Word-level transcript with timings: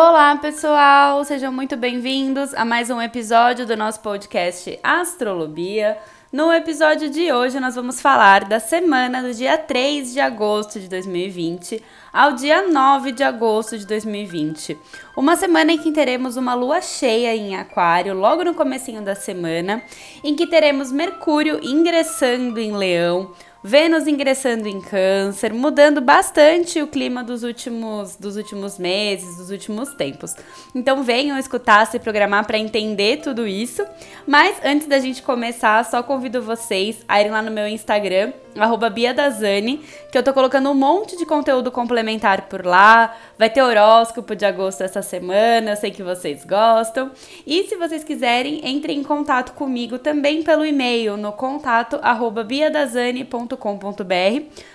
Olá, 0.00 0.36
pessoal! 0.36 1.24
Sejam 1.24 1.52
muito 1.52 1.76
bem-vindos 1.76 2.54
a 2.54 2.64
mais 2.64 2.88
um 2.88 3.02
episódio 3.02 3.66
do 3.66 3.76
nosso 3.76 3.98
podcast 3.98 4.78
Astrolobia. 4.80 5.98
No 6.32 6.52
episódio 6.52 7.10
de 7.10 7.32
hoje, 7.32 7.58
nós 7.58 7.74
vamos 7.74 8.00
falar 8.00 8.44
da 8.44 8.60
semana 8.60 9.20
do 9.20 9.34
dia 9.34 9.58
3 9.58 10.12
de 10.12 10.20
agosto 10.20 10.78
de 10.78 10.86
2020 10.88 11.82
ao 12.12 12.34
dia 12.34 12.68
9 12.68 13.10
de 13.10 13.24
agosto 13.24 13.76
de 13.76 13.84
2020. 13.86 14.78
Uma 15.16 15.34
semana 15.34 15.72
em 15.72 15.78
que 15.78 15.90
teremos 15.90 16.36
uma 16.36 16.54
lua 16.54 16.80
cheia 16.80 17.34
em 17.34 17.56
Aquário, 17.56 18.14
logo 18.14 18.44
no 18.44 18.54
comecinho 18.54 19.02
da 19.02 19.16
semana, 19.16 19.82
em 20.22 20.36
que 20.36 20.46
teremos 20.46 20.92
Mercúrio 20.92 21.58
ingressando 21.60 22.60
em 22.60 22.76
Leão, 22.76 23.32
Vênus 23.62 24.06
ingressando 24.06 24.68
em 24.68 24.80
Câncer, 24.80 25.52
mudando 25.52 26.00
bastante 26.00 26.80
o 26.80 26.86
clima 26.86 27.24
dos 27.24 27.42
últimos, 27.42 28.14
dos 28.14 28.36
últimos 28.36 28.78
meses, 28.78 29.36
dos 29.36 29.50
últimos 29.50 29.92
tempos. 29.94 30.34
Então 30.74 31.02
venham 31.02 31.36
escutar, 31.36 31.84
se 31.86 31.98
programar 31.98 32.46
para 32.46 32.56
entender 32.56 33.18
tudo 33.18 33.46
isso. 33.46 33.84
Mas 34.26 34.56
antes 34.64 34.86
da 34.86 34.98
gente 35.00 35.22
começar, 35.22 35.84
só 35.84 36.02
convido 36.02 36.40
vocês 36.40 37.04
a 37.08 37.20
irem 37.20 37.32
lá 37.32 37.42
no 37.42 37.50
meu 37.50 37.66
Instagram, 37.66 38.32
arroba 38.62 38.90
Bia 38.90 39.14
Dazani, 39.14 39.80
que 40.10 40.18
eu 40.18 40.22
tô 40.22 40.32
colocando 40.32 40.70
um 40.70 40.74
monte 40.74 41.16
de 41.16 41.24
conteúdo 41.24 41.70
complementar 41.70 42.42
por 42.42 42.64
lá. 42.64 43.14
Vai 43.38 43.50
ter 43.50 43.62
horóscopo 43.62 44.34
de 44.34 44.44
agosto 44.44 44.82
essa 44.82 45.02
semana, 45.02 45.70
eu 45.70 45.76
sei 45.76 45.90
que 45.90 46.02
vocês 46.02 46.44
gostam. 46.44 47.10
E 47.46 47.64
se 47.64 47.76
vocês 47.76 48.04
quiserem, 48.04 48.60
entrem 48.68 48.98
em 48.98 49.04
contato 49.04 49.52
comigo 49.52 49.98
também 49.98 50.42
pelo 50.42 50.64
e-mail 50.64 51.16
no 51.16 51.32
contato 51.32 51.98
arroba 52.02 52.44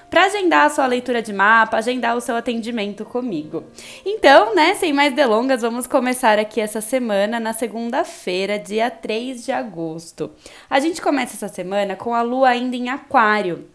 para 0.09 0.25
agendar 0.25 0.67
a 0.67 0.69
sua 0.69 0.85
leitura 0.85 1.23
de 1.23 1.33
mapa, 1.33 1.77
agendar 1.77 2.15
o 2.15 2.21
seu 2.21 2.35
atendimento 2.35 3.03
comigo. 3.03 3.63
Então, 4.05 4.53
né, 4.53 4.75
sem 4.75 4.93
mais 4.93 5.13
delongas, 5.13 5.63
vamos 5.63 5.87
começar 5.87 6.37
aqui 6.37 6.61
essa 6.61 6.81
semana 6.81 7.39
na 7.39 7.51
segunda-feira, 7.51 8.59
dia 8.59 8.91
3 8.91 9.43
de 9.43 9.51
agosto. 9.51 10.29
A 10.69 10.79
gente 10.79 11.01
começa 11.01 11.33
essa 11.33 11.47
semana 11.47 11.95
com 11.95 12.13
a 12.13 12.21
lua 12.21 12.49
ainda 12.49 12.75
em 12.75 12.89
Aquário. 12.89 13.72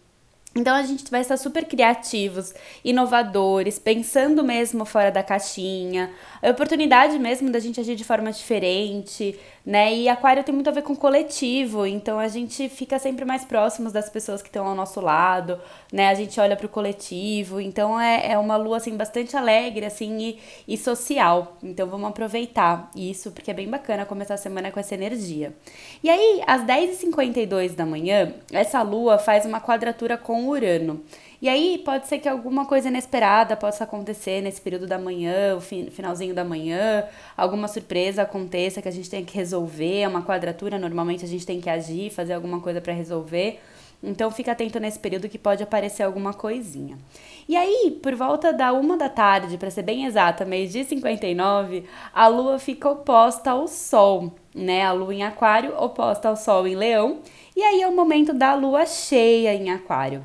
Então 0.58 0.74
a 0.74 0.82
gente 0.82 1.08
vai 1.08 1.20
estar 1.20 1.36
super 1.36 1.64
criativos, 1.66 2.52
inovadores, 2.84 3.78
pensando 3.78 4.42
mesmo 4.42 4.84
fora 4.84 5.08
da 5.08 5.22
caixinha, 5.22 6.10
a 6.42 6.50
oportunidade 6.50 7.16
mesmo 7.16 7.48
da 7.48 7.60
gente 7.60 7.78
agir 7.78 7.94
de 7.94 8.02
forma 8.02 8.32
diferente, 8.32 9.38
né? 9.64 9.94
E 9.94 10.08
aquário 10.08 10.42
tem 10.42 10.52
muito 10.52 10.68
a 10.68 10.72
ver 10.72 10.82
com 10.82 10.96
coletivo, 10.96 11.86
então 11.86 12.18
a 12.18 12.26
gente 12.26 12.68
fica 12.68 12.98
sempre 12.98 13.24
mais 13.24 13.44
próximos 13.44 13.92
das 13.92 14.08
pessoas 14.08 14.42
que 14.42 14.48
estão 14.48 14.66
ao 14.66 14.74
nosso 14.74 15.00
lado, 15.00 15.60
né? 15.92 16.08
A 16.08 16.14
gente 16.14 16.40
olha 16.40 16.56
para 16.56 16.66
o 16.66 16.68
coletivo, 16.68 17.60
então 17.60 18.00
é, 18.00 18.32
é 18.32 18.38
uma 18.38 18.56
lua 18.56 18.78
assim 18.78 18.96
bastante 18.96 19.36
alegre 19.36 19.86
assim 19.86 20.18
e, 20.18 20.38
e 20.66 20.76
social. 20.76 21.56
Então 21.62 21.86
vamos 21.86 22.08
aproveitar 22.08 22.90
isso 22.96 23.30
porque 23.30 23.52
é 23.52 23.54
bem 23.54 23.68
bacana 23.68 24.04
começar 24.04 24.34
a 24.34 24.38
semana 24.38 24.72
com 24.72 24.80
essa 24.80 24.94
energia. 24.94 25.54
E 26.02 26.10
aí, 26.10 26.42
às 26.48 26.62
10h52 26.62 27.76
da 27.76 27.86
manhã, 27.86 28.34
essa 28.52 28.82
lua 28.82 29.18
faz 29.18 29.46
uma 29.46 29.60
quadratura 29.60 30.16
com 30.16 30.47
Urano. 30.48 31.02
E 31.40 31.48
aí 31.48 31.80
pode 31.84 32.08
ser 32.08 32.18
que 32.18 32.28
alguma 32.28 32.66
coisa 32.66 32.88
inesperada 32.88 33.56
possa 33.56 33.84
acontecer 33.84 34.40
nesse 34.40 34.60
período 34.60 34.86
da 34.86 34.98
manhã, 34.98 35.56
o 35.56 35.60
finalzinho 35.60 36.34
da 36.34 36.44
manhã, 36.44 37.04
alguma 37.36 37.68
surpresa 37.68 38.22
aconteça 38.22 38.82
que 38.82 38.88
a 38.88 38.92
gente 38.92 39.08
tem 39.08 39.24
que 39.24 39.36
resolver, 39.36 40.00
é 40.00 40.08
uma 40.08 40.22
quadratura, 40.22 40.78
normalmente 40.78 41.24
a 41.24 41.28
gente 41.28 41.46
tem 41.46 41.60
que 41.60 41.70
agir, 41.70 42.10
fazer 42.10 42.32
alguma 42.32 42.60
coisa 42.60 42.80
para 42.80 42.92
resolver. 42.92 43.60
Então 44.02 44.30
fica 44.30 44.52
atento 44.52 44.78
nesse 44.78 44.98
período 44.98 45.28
que 45.28 45.38
pode 45.38 45.62
aparecer 45.62 46.04
alguma 46.04 46.32
coisinha. 46.32 46.96
E 47.48 47.56
aí, 47.56 47.98
por 48.02 48.14
volta 48.14 48.52
da 48.52 48.72
uma 48.72 48.96
da 48.96 49.08
tarde, 49.08 49.58
para 49.58 49.70
ser 49.70 49.82
bem 49.82 50.04
exata, 50.04 50.44
meio-dia 50.44 50.84
59, 50.84 51.84
a 52.12 52.28
lua 52.28 52.58
fica 52.58 52.88
oposta 52.88 53.50
ao 53.50 53.66
sol, 53.66 54.32
né? 54.54 54.84
A 54.84 54.92
lua 54.92 55.14
em 55.14 55.24
aquário 55.24 55.74
oposta 55.76 56.28
ao 56.28 56.36
sol 56.36 56.66
em 56.66 56.76
leão. 56.76 57.20
E 57.56 57.62
aí 57.62 57.82
é 57.82 57.88
o 57.88 57.96
momento 57.96 58.32
da 58.32 58.54
lua 58.54 58.86
cheia 58.86 59.52
em 59.54 59.70
aquário. 59.70 60.24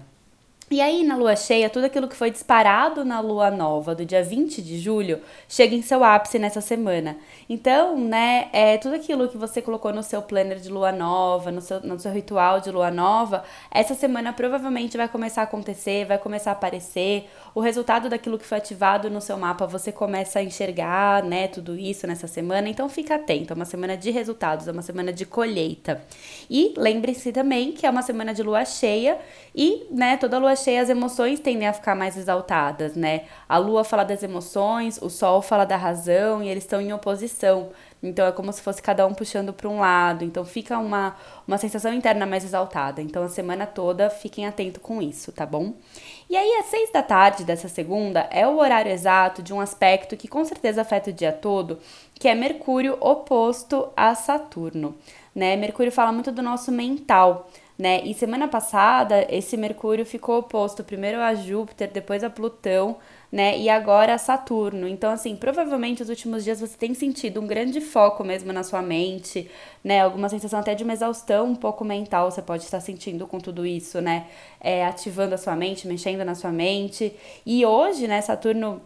E 0.74 0.82
aí, 0.82 1.04
na 1.04 1.16
lua 1.16 1.36
cheia, 1.36 1.70
tudo 1.70 1.86
aquilo 1.86 2.08
que 2.08 2.16
foi 2.16 2.32
disparado 2.32 3.06
na 3.06 3.20
lua 3.20 3.52
nova 3.52 3.94
do 3.94 4.04
dia 4.04 4.24
20 4.24 4.60
de 4.60 4.80
julho 4.80 5.22
chega 5.48 5.76
em 5.76 5.84
seu 5.84 6.04
ápice 6.04 6.40
nessa 6.40 6.62
semana. 6.62 7.16
Então, 7.48 7.96
né, 7.96 8.50
é 8.52 8.80
tudo 8.80 8.96
aquilo 8.96 9.30
que 9.30 9.38
você 9.38 9.62
colocou 9.62 9.94
no 9.94 10.02
seu 10.02 10.20
planner 10.24 10.58
de 10.60 10.70
lua 10.70 10.92
nova, 10.92 11.52
no 11.52 11.62
seu, 11.62 11.80
no 11.82 12.00
seu 12.00 12.12
ritual 12.12 12.60
de 12.60 12.72
lua 12.72 12.90
nova, 12.90 13.44
essa 13.70 13.94
semana 13.94 14.34
provavelmente 14.34 14.98
vai 14.98 15.08
começar 15.08 15.42
a 15.42 15.44
acontecer, 15.44 16.06
vai 16.06 16.18
começar 16.18 16.50
a 16.50 16.54
aparecer. 16.54 17.30
O 17.54 17.60
resultado 17.60 18.10
daquilo 18.10 18.40
que 18.40 18.46
foi 18.46 18.58
ativado 18.58 19.12
no 19.12 19.22
seu 19.22 19.38
mapa, 19.38 19.68
você 19.68 19.92
começa 19.92 20.40
a 20.40 20.44
enxergar, 20.44 21.22
né, 21.22 21.48
tudo 21.48 21.78
isso 21.78 22.08
nessa 22.08 22.26
semana. 22.26 22.68
Então, 22.68 22.90
fica 22.90 23.14
atento, 23.14 23.54
é 23.54 23.56
uma 23.56 23.66
semana 23.66 23.96
de 23.96 24.10
resultados, 24.10 24.68
é 24.68 24.72
uma 24.72 24.82
semana 24.82 25.14
de 25.14 25.24
colheita. 25.24 26.02
E 26.50 26.74
lembre-se 26.76 27.32
também 27.32 27.74
que 27.74 27.86
é 27.86 27.90
uma 27.92 28.02
semana 28.02 28.34
de 28.34 28.42
lua 28.42 28.66
cheia 28.66 29.20
e, 29.54 29.86
né, 29.92 30.18
toda 30.18 30.40
lua 30.40 30.56
cheia 30.56 30.63
as 30.72 30.90
emoções 30.90 31.40
tendem 31.40 31.68
a 31.68 31.74
ficar 31.74 31.96
mais 31.96 32.18
exaltadas, 32.18 32.96
né? 32.96 33.26
A 33.48 33.58
lua 33.58 33.84
fala 33.84 34.04
das 34.04 34.24
emoções, 34.24 35.02
o 35.02 35.10
sol 35.10 35.42
fala 35.42 35.66
da 35.66 35.78
razão 35.78 36.44
e 36.44 36.50
eles 36.50 36.64
estão 36.64 36.82
em 36.82 36.94
oposição. 36.94 37.70
Então 38.02 38.26
é 38.26 38.32
como 38.32 38.52
se 38.52 38.62
fosse 38.62 38.82
cada 38.82 39.08
um 39.08 39.14
puxando 39.14 39.54
para 39.54 39.70
um 39.70 39.80
lado. 39.80 40.26
Então 40.26 40.44
fica 40.44 40.78
uma, 40.78 41.16
uma 41.48 41.58
sensação 41.58 41.94
interna 41.94 42.26
mais 42.26 42.44
exaltada. 42.44 43.02
Então 43.02 43.24
a 43.24 43.30
semana 43.30 43.66
toda 43.66 44.10
fiquem 44.10 44.46
atentos 44.46 44.82
com 44.82 45.02
isso, 45.02 45.32
tá 45.32 45.46
bom? 45.46 45.74
E 46.30 46.36
aí, 46.36 46.60
às 46.60 46.66
seis 46.66 46.92
da 46.92 47.04
tarde 47.04 47.44
dessa 47.44 47.70
segunda 47.70 48.28
é 48.32 48.48
o 48.48 48.58
horário 48.58 48.92
exato 48.92 49.44
de 49.44 49.54
um 49.54 49.62
aspecto 49.62 50.18
que 50.18 50.28
com 50.28 50.44
certeza 50.44 50.82
afeta 50.82 51.10
o 51.10 51.14
dia 51.14 51.32
todo, 51.32 51.80
que 52.16 52.28
é 52.28 52.36
Mercúrio 52.36 52.98
oposto 53.00 53.90
a 53.96 54.16
Saturno. 54.16 54.96
Né? 55.36 55.56
Mercúrio 55.56 55.92
fala 55.92 56.12
muito 56.12 56.32
do 56.32 56.42
nosso 56.42 56.72
mental 56.72 57.50
né? 57.84 58.02
E 58.06 58.14
semana 58.14 58.48
passada 58.48 59.28
esse 59.30 59.58
Mercúrio 59.58 60.06
ficou 60.06 60.38
oposto 60.40 60.86
primeiro 60.86 61.20
a 61.20 61.36
Júpiter, 61.36 61.92
depois 61.92 62.24
a 62.24 62.30
Plutão, 62.30 62.96
né? 63.30 63.60
E 63.60 63.68
agora 63.68 64.14
a 64.14 64.18
Saturno. 64.18 64.88
Então, 64.88 65.12
assim, 65.12 65.36
provavelmente 65.36 66.02
os 66.02 66.08
últimos 66.08 66.46
dias 66.46 66.62
você 66.62 66.78
tem 66.78 66.94
sentido 66.94 67.42
um 67.42 67.46
grande 67.46 67.82
foco 67.82 68.24
mesmo 68.24 68.54
na 68.54 68.64
sua 68.64 68.82
mente, 68.82 69.52
né? 69.84 70.00
Alguma 70.00 70.30
sensação 70.30 70.62
até 70.62 70.74
de 70.74 70.86
uma 70.86 70.94
exaustão 70.94 71.46
um 71.48 71.56
pouco 71.56 71.84
mental 71.84 72.32
você 72.32 72.42
pode 72.42 72.64
estar 72.64 72.80
sentindo 72.80 73.28
com 73.28 73.38
tudo 73.38 73.66
isso, 73.66 74.00
né? 74.00 74.28
É, 74.62 74.86
ativando 74.86 75.36
a 75.36 75.38
sua 75.38 75.54
mente, 75.54 75.86
mexendo 75.86 76.24
na 76.24 76.36
sua 76.36 76.54
mente. 76.54 77.14
E 77.46 77.66
hoje, 77.66 78.08
né, 78.08 78.22
Saturno 78.22 78.82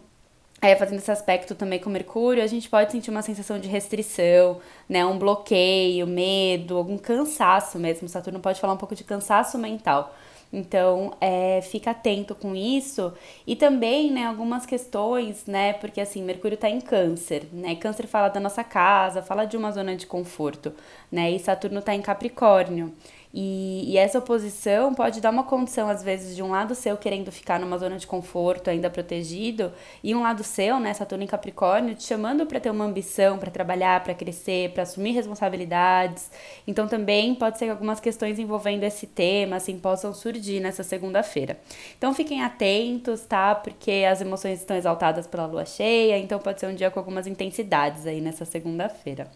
é, 0.60 0.74
fazendo 0.74 0.98
esse 0.98 1.10
aspecto 1.10 1.54
também 1.54 1.78
com 1.78 1.88
Mercúrio, 1.88 2.42
a 2.42 2.46
gente 2.46 2.68
pode 2.68 2.90
sentir 2.90 3.10
uma 3.10 3.22
sensação 3.22 3.58
de 3.58 3.68
restrição, 3.68 4.60
né? 4.88 5.06
Um 5.06 5.18
bloqueio, 5.18 6.06
medo, 6.06 6.76
algum 6.76 6.98
cansaço 6.98 7.78
mesmo. 7.78 8.08
Saturno 8.08 8.40
pode 8.40 8.60
falar 8.60 8.72
um 8.72 8.76
pouco 8.76 8.94
de 8.94 9.04
cansaço 9.04 9.56
mental. 9.56 10.14
Então, 10.52 11.14
é, 11.20 11.60
fica 11.62 11.90
atento 11.90 12.34
com 12.34 12.56
isso. 12.56 13.12
E 13.46 13.54
também, 13.54 14.10
né, 14.10 14.24
algumas 14.24 14.64
questões, 14.66 15.46
né? 15.46 15.74
Porque 15.74 16.00
assim, 16.00 16.22
Mercúrio 16.22 16.54
está 16.54 16.68
em 16.68 16.80
câncer, 16.80 17.46
né? 17.52 17.76
Câncer 17.76 18.06
fala 18.06 18.28
da 18.28 18.40
nossa 18.40 18.64
casa, 18.64 19.22
fala 19.22 19.44
de 19.44 19.56
uma 19.56 19.70
zona 19.70 19.94
de 19.94 20.06
conforto, 20.06 20.72
né? 21.12 21.30
E 21.30 21.38
Saturno 21.38 21.80
está 21.80 21.94
em 21.94 22.02
Capricórnio. 22.02 22.92
E, 23.32 23.84
e, 23.92 23.98
essa 23.98 24.18
oposição 24.18 24.94
pode 24.94 25.20
dar 25.20 25.30
uma 25.30 25.44
condição, 25.44 25.88
às 25.88 26.02
vezes, 26.02 26.34
de 26.34 26.42
um 26.42 26.50
lado 26.50 26.74
seu 26.74 26.96
querendo 26.96 27.30
ficar 27.30 27.60
numa 27.60 27.76
zona 27.76 27.98
de 27.98 28.06
conforto, 28.06 28.70
ainda 28.70 28.88
protegido, 28.88 29.70
e 30.02 30.14
um 30.14 30.22
lado 30.22 30.42
seu, 30.42 30.80
né, 30.80 30.94
Saturno 30.94 31.24
em 31.24 31.26
Capricórnio, 31.26 31.94
te 31.94 32.04
chamando 32.04 32.46
para 32.46 32.58
ter 32.58 32.70
uma 32.70 32.86
ambição, 32.86 33.38
para 33.38 33.50
trabalhar, 33.50 34.02
para 34.02 34.14
crescer, 34.14 34.70
para 34.72 34.82
assumir 34.84 35.12
responsabilidades. 35.12 36.30
Então, 36.66 36.88
também 36.88 37.34
pode 37.34 37.58
ser 37.58 37.66
que 37.66 37.70
algumas 37.70 38.00
questões 38.00 38.38
envolvendo 38.38 38.84
esse 38.84 39.06
tema, 39.06 39.56
assim, 39.56 39.78
possam 39.78 40.14
surgir 40.14 40.60
nessa 40.60 40.82
segunda-feira. 40.82 41.58
Então, 41.98 42.14
fiquem 42.14 42.42
atentos, 42.42 43.20
tá? 43.22 43.54
Porque 43.54 44.06
as 44.10 44.22
emoções 44.22 44.60
estão 44.60 44.76
exaltadas 44.76 45.26
pela 45.26 45.44
lua 45.44 45.66
cheia, 45.66 46.16
então 46.18 46.38
pode 46.38 46.60
ser 46.60 46.66
um 46.66 46.74
dia 46.74 46.90
com 46.90 46.98
algumas 46.98 47.26
intensidades 47.26 48.06
aí 48.06 48.22
nessa 48.22 48.46
segunda-feira. 48.46 49.30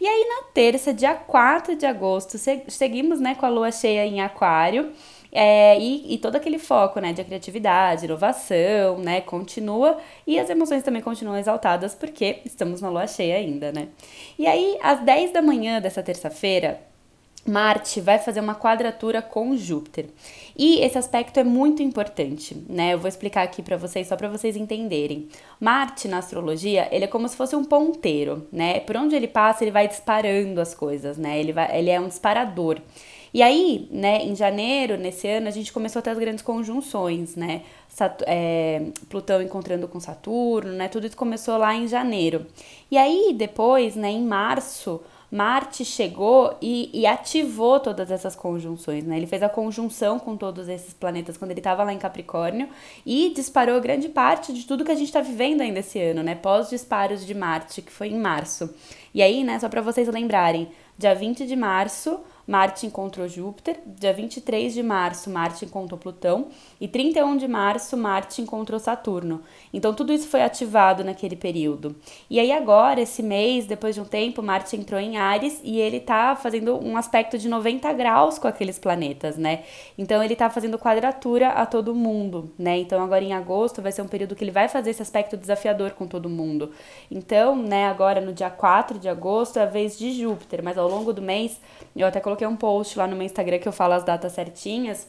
E 0.00 0.06
aí, 0.06 0.26
na 0.28 0.52
terça, 0.52 0.92
dia 0.92 1.14
4 1.14 1.76
de 1.76 1.86
agosto, 1.86 2.36
seguimos 2.68 3.20
né, 3.20 3.27
com 3.34 3.46
a 3.46 3.48
lua 3.48 3.70
cheia 3.70 4.06
em 4.06 4.20
Aquário. 4.20 4.92
É, 5.30 5.78
e, 5.78 6.14
e, 6.14 6.18
todo 6.18 6.36
aquele 6.36 6.58
foco 6.58 7.00
né, 7.00 7.12
de 7.12 7.22
criatividade, 7.22 8.06
inovação, 8.06 8.98
né, 8.98 9.20
continua 9.20 9.98
e 10.26 10.38
as 10.38 10.48
emoções 10.48 10.82
também 10.82 11.02
continuam 11.02 11.36
exaltadas 11.36 11.94
porque 11.94 12.38
estamos 12.46 12.80
na 12.80 12.88
lua 12.88 13.06
cheia 13.06 13.36
ainda, 13.36 13.70
né? 13.70 13.88
E 14.38 14.46
aí, 14.46 14.78
às 14.82 15.00
10 15.00 15.32
da 15.32 15.42
manhã 15.42 15.82
dessa 15.82 16.02
terça-feira, 16.02 16.80
Marte 17.48 18.00
vai 18.00 18.18
fazer 18.18 18.40
uma 18.40 18.54
quadratura 18.54 19.22
com 19.22 19.56
Júpiter. 19.56 20.06
E 20.56 20.80
esse 20.80 20.98
aspecto 20.98 21.40
é 21.40 21.44
muito 21.44 21.82
importante, 21.82 22.54
né? 22.68 22.92
Eu 22.94 22.98
vou 22.98 23.08
explicar 23.08 23.42
aqui 23.42 23.62
para 23.62 23.76
vocês 23.76 24.06
só 24.06 24.16
para 24.16 24.28
vocês 24.28 24.56
entenderem. 24.56 25.28
Marte 25.58 26.08
na 26.08 26.18
astrologia, 26.18 26.88
ele 26.90 27.04
é 27.04 27.08
como 27.08 27.28
se 27.28 27.36
fosse 27.36 27.56
um 27.56 27.64
ponteiro, 27.64 28.46
né? 28.52 28.80
Por 28.80 28.96
onde 28.96 29.16
ele 29.16 29.28
passa, 29.28 29.64
ele 29.64 29.70
vai 29.70 29.88
disparando 29.88 30.60
as 30.60 30.74
coisas, 30.74 31.16
né? 31.16 31.38
Ele 31.38 31.52
vai, 31.52 31.78
ele 31.78 31.90
é 31.90 32.00
um 32.00 32.08
disparador. 32.08 32.80
E 33.32 33.42
aí, 33.42 33.88
né, 33.90 34.24
em 34.24 34.34
janeiro, 34.34 34.96
nesse 34.96 35.28
ano, 35.28 35.48
a 35.48 35.50
gente 35.50 35.72
começou 35.72 36.00
a 36.00 36.02
ter 36.02 36.10
as 36.10 36.18
grandes 36.18 36.42
conjunções, 36.42 37.36
né? 37.36 37.62
Sat 37.88 38.22
é, 38.26 38.86
Plutão 39.08 39.42
encontrando 39.42 39.86
com 39.88 40.00
Saturno, 40.00 40.72
né? 40.72 40.88
Tudo 40.88 41.06
isso 41.06 41.16
começou 41.16 41.56
lá 41.56 41.74
em 41.74 41.86
janeiro. 41.86 42.46
E 42.90 42.96
aí, 42.96 43.34
depois, 43.36 43.96
né, 43.96 44.10
em 44.10 44.22
março, 44.22 45.00
Marte 45.30 45.84
chegou 45.84 46.56
e, 46.60 46.88
e, 46.92 47.06
ativou 47.06 47.78
todas 47.78 48.10
essas 48.10 48.34
conjunções, 48.34 49.04
né? 49.04 49.18
Ele 49.18 49.26
fez 49.26 49.42
a 49.42 49.48
conjunção 49.48 50.18
com 50.18 50.38
todos 50.38 50.68
esses 50.68 50.94
planetas 50.94 51.36
quando 51.36 51.50
ele 51.50 51.60
estava 51.60 51.84
lá 51.84 51.92
em 51.92 51.98
Capricórnio 51.98 52.66
e 53.04 53.30
disparou 53.34 53.78
grande 53.78 54.08
parte 54.08 54.54
de 54.54 54.64
tudo 54.64 54.86
que 54.86 54.90
a 54.90 54.94
gente 54.94 55.08
está 55.08 55.20
vivendo 55.20 55.60
ainda 55.60 55.80
esse 55.80 56.00
ano, 56.00 56.22
né? 56.22 56.34
Pós-disparos 56.34 57.26
de 57.26 57.34
Marte, 57.34 57.82
que 57.82 57.92
foi 57.92 58.08
em 58.08 58.18
março. 58.18 58.74
E 59.14 59.22
aí, 59.22 59.44
né, 59.44 59.58
só 59.58 59.68
para 59.68 59.80
vocês 59.80 60.08
lembrarem, 60.08 60.68
dia 60.96 61.14
20 61.14 61.46
de 61.46 61.56
março, 61.56 62.20
Marte 62.48 62.86
encontrou 62.86 63.28
Júpiter, 63.28 63.78
dia 63.84 64.10
23 64.10 64.72
de 64.72 64.82
março, 64.82 65.28
Marte 65.28 65.66
encontrou 65.66 66.00
Plutão 66.00 66.48
e 66.80 66.88
31 66.88 67.36
de 67.36 67.46
março, 67.46 67.94
Marte 67.94 68.40
encontrou 68.40 68.80
Saturno. 68.80 69.42
Então 69.70 69.92
tudo 69.92 70.14
isso 70.14 70.26
foi 70.26 70.40
ativado 70.40 71.04
naquele 71.04 71.36
período. 71.36 71.94
E 72.30 72.40
aí 72.40 72.50
agora, 72.50 73.02
esse 73.02 73.22
mês, 73.22 73.66
depois 73.66 73.94
de 73.94 74.00
um 74.00 74.04
tempo, 74.06 74.42
Marte 74.42 74.76
entrou 74.76 74.98
em 74.98 75.18
Ares 75.18 75.60
e 75.62 75.78
ele 75.78 76.00
tá 76.00 76.34
fazendo 76.34 76.82
um 76.82 76.96
aspecto 76.96 77.36
de 77.36 77.50
90 77.50 77.92
graus 77.92 78.38
com 78.38 78.48
aqueles 78.48 78.78
planetas, 78.78 79.36
né? 79.36 79.64
Então 79.98 80.22
ele 80.22 80.34
tá 80.34 80.48
fazendo 80.48 80.78
quadratura 80.78 81.48
a 81.50 81.66
todo 81.66 81.94
mundo, 81.94 82.50
né? 82.58 82.78
Então 82.78 83.04
agora 83.04 83.22
em 83.22 83.34
agosto 83.34 83.82
vai 83.82 83.92
ser 83.92 84.00
um 84.00 84.08
período 84.08 84.34
que 84.34 84.42
ele 84.42 84.50
vai 84.50 84.68
fazer 84.68 84.88
esse 84.88 85.02
aspecto 85.02 85.36
desafiador 85.36 85.90
com 85.90 86.06
todo 86.06 86.30
mundo. 86.30 86.72
Então, 87.10 87.54
né, 87.54 87.86
agora 87.86 88.22
no 88.22 88.32
dia 88.32 88.48
4 88.48 88.97
de 88.98 89.08
agosto 89.08 89.58
é 89.58 89.62
a 89.62 89.66
vez 89.66 89.98
de 89.98 90.12
Júpiter, 90.12 90.62
mas 90.62 90.76
ao 90.76 90.88
longo 90.88 91.12
do 91.12 91.22
mês 91.22 91.60
eu 91.96 92.06
até 92.06 92.20
coloquei 92.20 92.46
um 92.46 92.56
post 92.56 92.98
lá 92.98 93.06
no 93.06 93.16
meu 93.16 93.24
Instagram 93.24 93.58
que 93.58 93.68
eu 93.68 93.72
falo 93.72 93.94
as 93.94 94.04
datas 94.04 94.32
certinhas, 94.32 95.08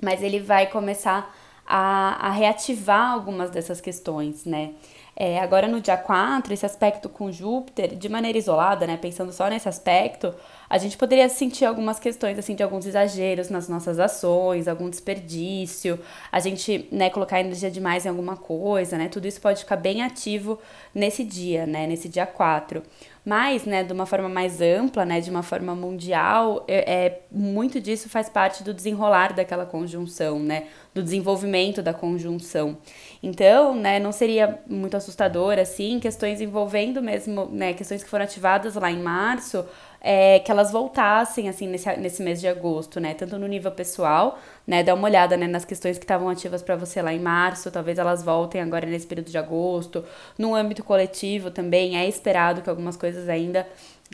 mas 0.00 0.22
ele 0.22 0.40
vai 0.40 0.66
começar 0.66 1.34
a, 1.66 2.28
a 2.28 2.30
reativar 2.30 3.12
algumas 3.12 3.50
dessas 3.50 3.80
questões, 3.80 4.44
né? 4.44 4.72
É, 5.18 5.40
agora 5.40 5.66
no 5.66 5.80
dia 5.80 5.96
4, 5.96 6.52
esse 6.52 6.66
aspecto 6.66 7.08
com 7.08 7.32
Júpiter, 7.32 7.96
de 7.96 8.06
maneira 8.06 8.36
isolada, 8.36 8.86
né, 8.86 8.98
pensando 8.98 9.32
só 9.32 9.48
nesse 9.48 9.66
aspecto, 9.66 10.34
a 10.68 10.76
gente 10.76 10.98
poderia 10.98 11.26
sentir 11.28 11.64
algumas 11.64 11.98
questões 11.98 12.38
assim 12.38 12.54
de 12.54 12.62
alguns 12.62 12.84
exageros 12.84 13.48
nas 13.48 13.66
nossas 13.66 13.98
ações, 13.98 14.68
algum 14.68 14.90
desperdício, 14.90 15.98
a 16.30 16.38
gente, 16.38 16.86
né, 16.92 17.08
colocar 17.08 17.40
energia 17.40 17.70
demais 17.70 18.04
em 18.04 18.10
alguma 18.10 18.36
coisa, 18.36 18.98
né? 18.98 19.08
Tudo 19.08 19.26
isso 19.26 19.40
pode 19.40 19.60
ficar 19.60 19.76
bem 19.76 20.02
ativo 20.02 20.58
nesse 20.94 21.24
dia, 21.24 21.66
né, 21.66 21.86
nesse 21.86 22.08
dia 22.10 22.26
4. 22.26 22.82
Mas, 23.24 23.64
né, 23.64 23.82
de 23.82 23.92
uma 23.92 24.06
forma 24.06 24.28
mais 24.28 24.60
ampla, 24.60 25.04
né, 25.04 25.20
de 25.20 25.28
uma 25.30 25.42
forma 25.42 25.74
mundial, 25.74 26.64
é, 26.68 27.06
é, 27.06 27.22
muito 27.30 27.80
disso 27.80 28.08
faz 28.08 28.28
parte 28.28 28.62
do 28.62 28.72
desenrolar 28.72 29.32
daquela 29.32 29.66
conjunção, 29.66 30.38
né, 30.38 30.68
do 30.94 31.02
desenvolvimento 31.02 31.82
da 31.82 31.92
conjunção. 31.92 32.78
Então, 33.20 33.74
né, 33.74 33.98
não 33.98 34.12
seria 34.12 34.60
muito 34.68 34.96
assustador, 35.06 35.58
assim, 35.58 36.00
questões 36.00 36.40
envolvendo 36.40 37.00
mesmo, 37.00 37.46
né, 37.46 37.72
questões 37.72 38.02
que 38.02 38.10
foram 38.10 38.24
ativadas 38.24 38.74
lá 38.74 38.90
em 38.90 39.00
março, 39.00 39.64
é, 40.00 40.40
que 40.40 40.50
elas 40.50 40.70
voltassem, 40.70 41.48
assim, 41.48 41.66
nesse, 41.68 41.88
nesse 41.96 42.22
mês 42.22 42.40
de 42.40 42.46
agosto, 42.46 43.00
né? 43.00 43.14
Tanto 43.14 43.38
no 43.38 43.46
nível 43.46 43.70
pessoal, 43.72 44.38
né? 44.66 44.82
Dá 44.82 44.94
uma 44.94 45.08
olhada, 45.08 45.36
né, 45.36 45.46
nas 45.46 45.64
questões 45.64 45.98
que 45.98 46.04
estavam 46.04 46.28
ativas 46.28 46.62
para 46.62 46.76
você 46.76 47.00
lá 47.00 47.12
em 47.12 47.20
março, 47.20 47.70
talvez 47.70 47.98
elas 47.98 48.22
voltem 48.22 48.60
agora 48.60 48.86
nesse 48.86 49.06
período 49.06 49.30
de 49.30 49.38
agosto. 49.38 50.04
No 50.38 50.54
âmbito 50.54 50.84
coletivo 50.84 51.50
também, 51.50 51.96
é 51.96 52.06
esperado 52.08 52.62
que 52.62 52.70
algumas 52.70 52.96
coisas 52.96 53.28
ainda 53.28 53.66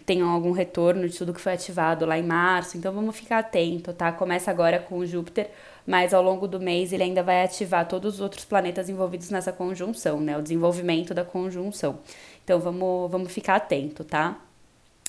tenham 0.06 0.28
algum 0.28 0.52
retorno 0.52 1.08
de 1.08 1.16
tudo 1.16 1.34
que 1.34 1.40
foi 1.40 1.52
ativado 1.52 2.06
lá 2.06 2.18
em 2.18 2.22
março. 2.22 2.76
Então, 2.76 2.92
vamos 2.92 3.16
ficar 3.16 3.38
atento, 3.38 3.92
tá? 3.92 4.10
Começa 4.12 4.50
agora 4.50 4.78
com 4.78 4.98
o 4.98 5.06
Júpiter, 5.06 5.50
mas 5.86 6.14
ao 6.14 6.22
longo 6.22 6.48
do 6.48 6.58
mês 6.58 6.92
ele 6.92 7.02
ainda 7.02 7.22
vai 7.22 7.44
ativar 7.44 7.86
todos 7.86 8.14
os 8.14 8.20
outros 8.20 8.44
planetas 8.44 8.88
envolvidos 8.88 9.30
nessa 9.30 9.52
conjunção, 9.52 10.20
né? 10.20 10.36
O 10.38 10.42
desenvolvimento 10.42 11.12
da 11.12 11.24
conjunção. 11.24 11.98
Então, 12.44 12.58
vamos, 12.58 13.10
vamos 13.10 13.32
ficar 13.32 13.56
atento, 13.56 14.04
tá? 14.04 14.38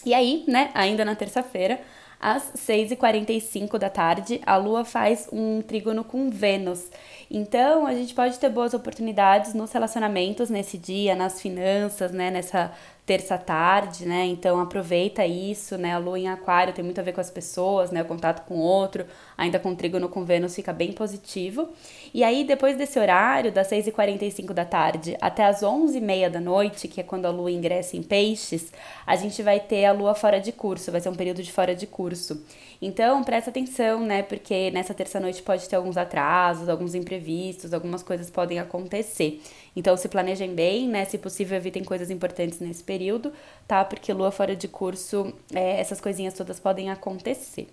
E 0.06 0.14
aí, 0.14 0.44
né, 0.48 0.70
ainda 0.74 1.06
na 1.06 1.16
terça-feira, 1.16 1.80
às 2.20 2.54
6h45 2.56 3.78
da 3.78 3.90
tarde, 3.90 4.42
a 4.46 4.56
Lua 4.56 4.86
faz 4.86 5.28
um 5.32 5.62
trígono 5.62 6.04
com 6.04 6.30
Vênus. 6.30 6.90
Então, 7.30 7.86
a 7.86 7.94
gente 7.94 8.14
pode 8.14 8.38
ter 8.40 8.50
boas 8.50 8.74
oportunidades 8.74 9.54
nos 9.54 9.72
relacionamentos 9.72 10.50
nesse 10.50 10.78
dia, 10.78 11.16
nas 11.16 11.42
finanças, 11.42 12.12
né, 12.12 12.32
nessa 12.32 12.72
terça 13.06 13.38
tarde, 13.38 14.06
né? 14.06 14.26
Então 14.26 14.60
aproveita 14.60 15.26
isso, 15.26 15.78
né? 15.78 15.94
A 15.94 15.98
lua 15.98 16.18
em 16.18 16.30
aquário 16.30 16.74
tem 16.74 16.84
muito 16.84 17.00
a 17.00 17.04
ver 17.04 17.12
com 17.12 17.20
as 17.20 17.30
pessoas, 17.30 17.92
né? 17.92 18.02
O 18.02 18.06
contato 18.06 18.46
com 18.46 18.56
o 18.56 18.62
outro, 18.62 19.06
ainda 19.38 19.60
com 19.60 19.76
trígono 19.76 20.08
com 20.08 20.24
Vênus 20.24 20.56
fica 20.56 20.72
bem 20.72 20.94
positivo. 20.94 21.70
E 22.14 22.24
aí, 22.24 22.46
depois 22.46 22.78
desse 22.78 22.98
horário, 22.98 23.52
das 23.52 23.70
6h45 23.70 24.54
da 24.54 24.64
tarde 24.64 25.18
até 25.20 25.44
as 25.44 25.62
11h30 25.62 26.30
da 26.30 26.40
noite, 26.40 26.88
que 26.88 27.02
é 27.02 27.04
quando 27.04 27.26
a 27.26 27.30
lua 27.30 27.52
ingressa 27.52 27.98
em 27.98 28.04
peixes, 28.04 28.72
a 29.06 29.16
gente 29.18 29.44
vai 29.44 29.60
ter 29.60 29.86
a 29.86 29.92
lua 29.92 30.16
fora 30.16 30.40
de 30.40 30.54
curso, 30.54 30.92
vai 30.92 31.02
ser 31.02 31.10
um 31.10 31.16
período 31.16 31.44
de 31.44 31.52
fora 31.52 31.76
de 31.76 31.86
curso. 31.86 32.42
Então, 32.82 33.24
presta 33.24 33.50
atenção, 33.50 34.00
né? 34.02 34.24
Porque 34.24 34.72
nessa 34.72 34.94
terça-noite 34.94 35.42
pode 35.42 35.68
ter 35.68 35.76
alguns 35.76 35.98
atrasos, 35.98 36.70
alguns 36.70 36.96
imprevistos, 36.96 37.74
algumas 37.74 38.04
coisas 38.04 38.30
podem 38.30 38.60
acontecer. 38.60 39.42
Então, 39.76 39.98
se 39.98 40.08
planejem 40.08 40.54
bem, 40.54 40.88
né? 40.88 41.06
Se 41.06 41.18
possível, 41.18 41.58
evitem 41.58 41.84
coisas 41.84 42.10
importantes 42.10 42.60
nesse 42.60 42.84
período, 42.84 43.34
tá? 43.68 43.84
Porque 43.84 44.14
lua 44.14 44.32
fora 44.32 44.56
de 44.56 44.68
curso, 44.68 45.34
é, 45.54 45.80
essas 45.80 46.00
coisinhas 46.00 46.34
todas 46.34 46.60
podem 46.60 46.90
acontecer. 46.90 47.68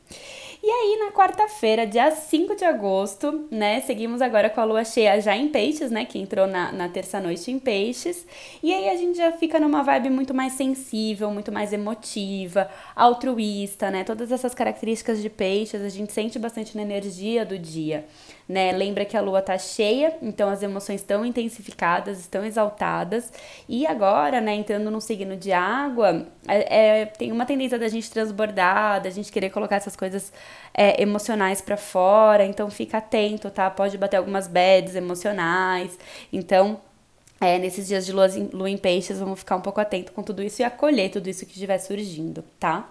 E 0.62 0.68
aí, 0.68 0.98
na 0.98 1.10
quarta-feira, 1.10 1.86
dia 1.86 2.10
5 2.10 2.54
de 2.54 2.66
agosto, 2.66 3.48
né? 3.50 3.80
Seguimos 3.80 4.20
agora 4.20 4.50
com 4.50 4.60
a 4.60 4.64
lua 4.64 4.84
cheia 4.84 5.18
já 5.18 5.34
em 5.34 5.48
peixes, 5.48 5.90
né? 5.90 6.04
Que 6.04 6.18
entrou 6.18 6.46
na, 6.46 6.70
na 6.70 6.86
terça-noite 6.86 7.50
em 7.50 7.58
peixes. 7.58 8.26
E 8.62 8.70
aí 8.70 8.90
a 8.90 8.96
gente 8.96 9.16
já 9.16 9.32
fica 9.32 9.58
numa 9.58 9.82
vibe 9.82 10.10
muito 10.10 10.34
mais 10.34 10.52
sensível, 10.52 11.30
muito 11.30 11.50
mais 11.50 11.72
emotiva, 11.72 12.70
altruísta, 12.94 13.90
né? 13.90 14.04
Todas 14.04 14.30
essas 14.30 14.54
características 14.54 15.22
de 15.22 15.30
peixes 15.30 15.80
a 15.80 15.88
gente 15.88 16.12
sente 16.12 16.38
bastante 16.38 16.76
na 16.76 16.82
energia 16.82 17.42
do 17.42 17.58
dia 17.58 18.04
né? 18.50 18.72
Lembra 18.72 19.04
que 19.04 19.16
a 19.16 19.20
lua 19.20 19.40
tá 19.40 19.56
cheia, 19.56 20.16
então 20.20 20.48
as 20.48 20.60
emoções 20.60 21.00
estão 21.00 21.24
intensificadas, 21.24 22.18
estão 22.18 22.44
exaltadas. 22.44 23.32
E 23.68 23.86
agora, 23.86 24.40
né, 24.40 24.52
entrando 24.56 24.90
no 24.90 25.00
signo 25.00 25.36
de 25.36 25.52
água, 25.52 26.26
é, 26.48 27.02
é, 27.02 27.06
tem 27.06 27.30
uma 27.30 27.46
tendência 27.46 27.78
da 27.78 27.86
gente 27.86 28.10
transbordar, 28.10 29.00
da 29.00 29.08
gente 29.08 29.30
querer 29.30 29.50
colocar 29.50 29.76
essas 29.76 29.94
coisas 29.94 30.32
é, 30.74 31.02
emocionais 31.02 31.60
para 31.60 31.76
fora. 31.76 32.44
Então 32.44 32.70
fica 32.70 32.98
atento, 32.98 33.50
tá? 33.50 33.70
Pode 33.70 33.96
bater 33.98 34.16
algumas 34.16 34.46
bads 34.46 34.94
emocionais. 34.94 35.98
Então, 36.32 36.80
é, 37.40 37.58
nesses 37.58 37.88
dias 37.88 38.04
de 38.04 38.12
lua, 38.12 38.26
lua 38.52 38.70
em 38.70 38.76
peixes, 38.76 39.18
vamos 39.18 39.38
ficar 39.38 39.56
um 39.56 39.60
pouco 39.60 39.80
atento 39.80 40.12
com 40.12 40.22
tudo 40.22 40.42
isso 40.42 40.60
e 40.60 40.64
acolher 40.64 41.10
tudo 41.10 41.28
isso 41.28 41.46
que 41.46 41.52
estiver 41.52 41.78
surgindo, 41.78 42.44
tá? 42.58 42.88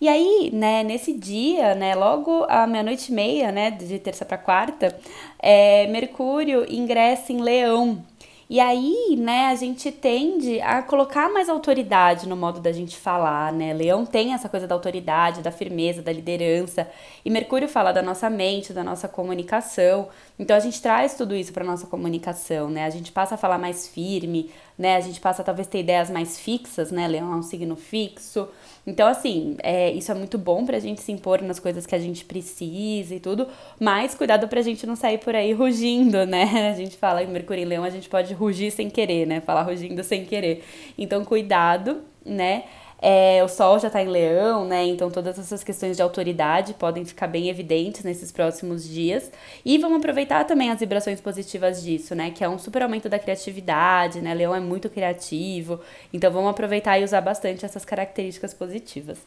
E 0.00 0.08
aí, 0.08 0.50
né, 0.50 0.82
nesse 0.82 1.12
dia, 1.12 1.74
né, 1.74 1.94
logo 1.94 2.46
à 2.48 2.66
meia-noite 2.66 3.12
e 3.12 3.14
meia, 3.14 3.52
né, 3.52 3.70
de 3.70 3.98
terça 3.98 4.24
para 4.24 4.38
quarta, 4.38 4.98
é, 5.38 5.86
Mercúrio 5.88 6.64
ingressa 6.72 7.30
em 7.30 7.42
Leão. 7.42 8.02
E 8.50 8.58
aí, 8.58 9.14
né, 9.16 9.46
a 9.46 9.54
gente 9.54 9.92
tende 9.92 10.60
a 10.60 10.82
colocar 10.82 11.32
mais 11.32 11.48
autoridade 11.48 12.28
no 12.28 12.34
modo 12.36 12.58
da 12.58 12.72
gente 12.72 12.96
falar, 12.96 13.52
né? 13.52 13.72
Leão 13.72 14.04
tem 14.04 14.34
essa 14.34 14.48
coisa 14.48 14.66
da 14.66 14.74
autoridade, 14.74 15.40
da 15.40 15.52
firmeza, 15.52 16.02
da 16.02 16.12
liderança. 16.12 16.90
E 17.24 17.30
Mercúrio 17.30 17.68
fala 17.68 17.92
da 17.92 18.02
nossa 18.02 18.28
mente, 18.28 18.72
da 18.72 18.82
nossa 18.82 19.06
comunicação. 19.06 20.08
Então 20.36 20.56
a 20.56 20.58
gente 20.58 20.82
traz 20.82 21.14
tudo 21.14 21.36
isso 21.36 21.52
para 21.52 21.62
nossa 21.62 21.86
comunicação, 21.86 22.68
né? 22.68 22.86
A 22.86 22.90
gente 22.90 23.12
passa 23.12 23.36
a 23.36 23.38
falar 23.38 23.56
mais 23.56 23.86
firme, 23.86 24.50
né? 24.80 24.96
A 24.96 25.00
gente 25.00 25.20
passa 25.20 25.44
talvez 25.44 25.68
ter 25.68 25.80
ideias 25.80 26.08
mais 26.08 26.40
fixas, 26.40 26.90
né? 26.90 27.06
Leão 27.06 27.34
é 27.34 27.36
um 27.36 27.42
signo 27.42 27.76
fixo. 27.76 28.48
Então, 28.86 29.06
assim, 29.06 29.58
é, 29.62 29.92
isso 29.92 30.10
é 30.10 30.14
muito 30.14 30.38
bom 30.38 30.64
pra 30.64 30.78
gente 30.78 31.02
se 31.02 31.12
impor 31.12 31.42
nas 31.42 31.58
coisas 31.58 31.84
que 31.84 31.94
a 31.94 31.98
gente 31.98 32.24
precisa 32.24 33.14
e 33.14 33.20
tudo, 33.20 33.46
mas 33.78 34.14
cuidado 34.14 34.48
pra 34.48 34.62
gente 34.62 34.86
não 34.86 34.96
sair 34.96 35.18
por 35.18 35.34
aí 35.36 35.52
rugindo, 35.52 36.24
né? 36.24 36.70
A 36.70 36.74
gente 36.74 36.96
fala 36.96 37.22
em 37.22 37.26
Mercúrio 37.26 37.62
em 37.62 37.66
Leão, 37.66 37.84
a 37.84 37.90
gente 37.90 38.08
pode 38.08 38.32
rugir 38.32 38.70
sem 38.70 38.88
querer, 38.88 39.26
né? 39.26 39.42
Falar 39.42 39.64
rugindo 39.64 40.02
sem 40.02 40.24
querer. 40.24 40.64
Então, 40.96 41.26
cuidado, 41.26 42.00
né? 42.24 42.64
É, 43.02 43.42
o 43.42 43.48
Sol 43.48 43.78
já 43.78 43.86
está 43.86 44.02
em 44.02 44.08
Leão, 44.08 44.64
né? 44.64 44.84
Então 44.84 45.10
todas 45.10 45.38
essas 45.38 45.64
questões 45.64 45.96
de 45.96 46.02
autoridade 46.02 46.74
podem 46.74 47.04
ficar 47.04 47.26
bem 47.26 47.48
evidentes 47.48 48.04
nesses 48.04 48.30
próximos 48.30 48.86
dias. 48.86 49.30
E 49.64 49.78
vamos 49.78 49.98
aproveitar 49.98 50.44
também 50.44 50.70
as 50.70 50.80
vibrações 50.80 51.20
positivas 51.20 51.82
disso, 51.82 52.14
né? 52.14 52.30
Que 52.30 52.44
é 52.44 52.48
um 52.48 52.58
super 52.58 52.82
aumento 52.82 53.08
da 53.08 53.18
criatividade, 53.18 54.20
né? 54.20 54.34
Leão 54.34 54.54
é 54.54 54.60
muito 54.60 54.90
criativo. 54.90 55.80
Então 56.12 56.30
vamos 56.30 56.50
aproveitar 56.50 56.98
e 56.98 57.04
usar 57.04 57.20
bastante 57.22 57.64
essas 57.64 57.84
características 57.84 58.52
positivas. 58.52 59.18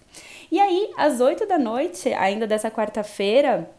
E 0.52 0.60
aí, 0.60 0.92
às 0.98 1.20
8 1.20 1.48
da 1.48 1.58
noite, 1.58 2.14
ainda 2.14 2.46
dessa 2.46 2.70
quarta-feira, 2.70 3.70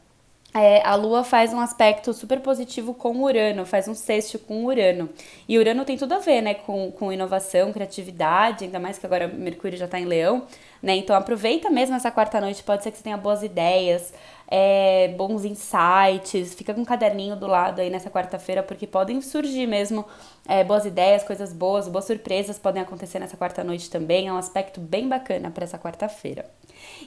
é, 0.54 0.80
a 0.86 0.94
Lua 0.94 1.24
faz 1.24 1.52
um 1.52 1.58
aspecto 1.58 2.12
super 2.12 2.38
positivo 2.38 2.94
com 2.94 3.20
Urano, 3.22 3.66
faz 3.66 3.88
um 3.88 3.94
sexto 3.94 4.38
com 4.38 4.64
Urano. 4.64 5.08
E 5.48 5.58
Urano 5.58 5.84
tem 5.84 5.96
tudo 5.98 6.14
a 6.14 6.20
ver, 6.20 6.40
né, 6.40 6.54
com, 6.54 6.92
com 6.92 7.12
inovação, 7.12 7.72
criatividade, 7.72 8.64
ainda 8.64 8.78
mais 8.78 8.96
que 8.96 9.04
agora 9.04 9.26
Mercúrio 9.26 9.76
já 9.76 9.86
está 9.86 9.98
em 9.98 10.04
Leão, 10.04 10.46
né? 10.84 10.94
Então 10.96 11.16
aproveita 11.16 11.70
mesmo 11.70 11.96
essa 11.96 12.10
quarta 12.10 12.38
noite, 12.40 12.62
pode 12.62 12.82
ser 12.82 12.90
que 12.90 12.98
você 12.98 13.02
tenha 13.02 13.16
boas 13.16 13.42
ideias, 13.42 14.12
é, 14.46 15.08
bons 15.16 15.42
insights, 15.46 16.52
fica 16.52 16.74
com 16.74 16.82
um 16.82 16.84
caderninho 16.84 17.34
do 17.34 17.46
lado 17.46 17.80
aí 17.80 17.88
nessa 17.88 18.10
quarta-feira, 18.10 18.62
porque 18.62 18.86
podem 18.86 19.22
surgir 19.22 19.66
mesmo 19.66 20.04
é, 20.46 20.62
boas 20.62 20.84
ideias, 20.84 21.24
coisas 21.24 21.54
boas, 21.54 21.88
boas 21.88 22.04
surpresas 22.04 22.58
podem 22.58 22.82
acontecer 22.82 23.18
nessa 23.18 23.36
quarta 23.36 23.64
noite 23.64 23.88
também. 23.88 24.28
É 24.28 24.32
um 24.32 24.36
aspecto 24.36 24.78
bem 24.78 25.08
bacana 25.08 25.50
para 25.50 25.64
essa 25.64 25.78
quarta-feira. 25.78 26.44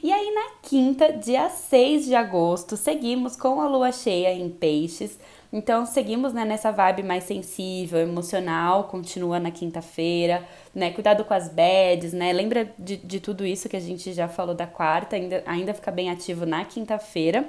E 0.01 0.11
aí, 0.11 0.31
na 0.33 0.59
quinta, 0.63 1.13
dia 1.13 1.47
6 1.47 2.05
de 2.05 2.15
agosto, 2.15 2.75
seguimos 2.75 3.35
com 3.35 3.61
a 3.61 3.67
lua 3.67 3.91
cheia 3.91 4.33
em 4.33 4.49
Peixes. 4.49 5.19
Então, 5.51 5.85
seguimos 5.85 6.33
né, 6.33 6.43
nessa 6.43 6.71
vibe 6.71 7.03
mais 7.03 7.23
sensível, 7.23 7.99
emocional, 7.99 8.85
continua 8.85 9.39
na 9.39 9.49
quinta-feira, 9.49 10.45
né? 10.75 10.91
Cuidado 10.91 11.23
com 11.23 11.33
as 11.33 11.47
bads, 11.47 12.11
né? 12.11 12.33
Lembra 12.33 12.73
de, 12.77 12.97
de 12.97 13.19
tudo 13.19 13.45
isso 13.45 13.69
que 13.69 13.77
a 13.77 13.79
gente 13.79 14.11
já 14.11 14.27
falou 14.27 14.53
da 14.53 14.67
quarta, 14.67 15.15
ainda, 15.15 15.43
ainda 15.45 15.73
fica 15.73 15.89
bem 15.89 16.09
ativo 16.09 16.45
na 16.45 16.65
quinta-feira. 16.65 17.47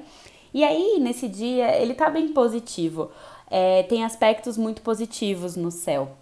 E 0.54 0.62
aí, 0.62 0.98
nesse 1.00 1.28
dia, 1.28 1.76
ele 1.76 1.94
tá 1.94 2.08
bem 2.08 2.28
positivo. 2.28 3.10
É, 3.50 3.82
tem 3.84 4.04
aspectos 4.04 4.56
muito 4.56 4.80
positivos 4.82 5.56
no 5.56 5.70
céu. 5.70 6.16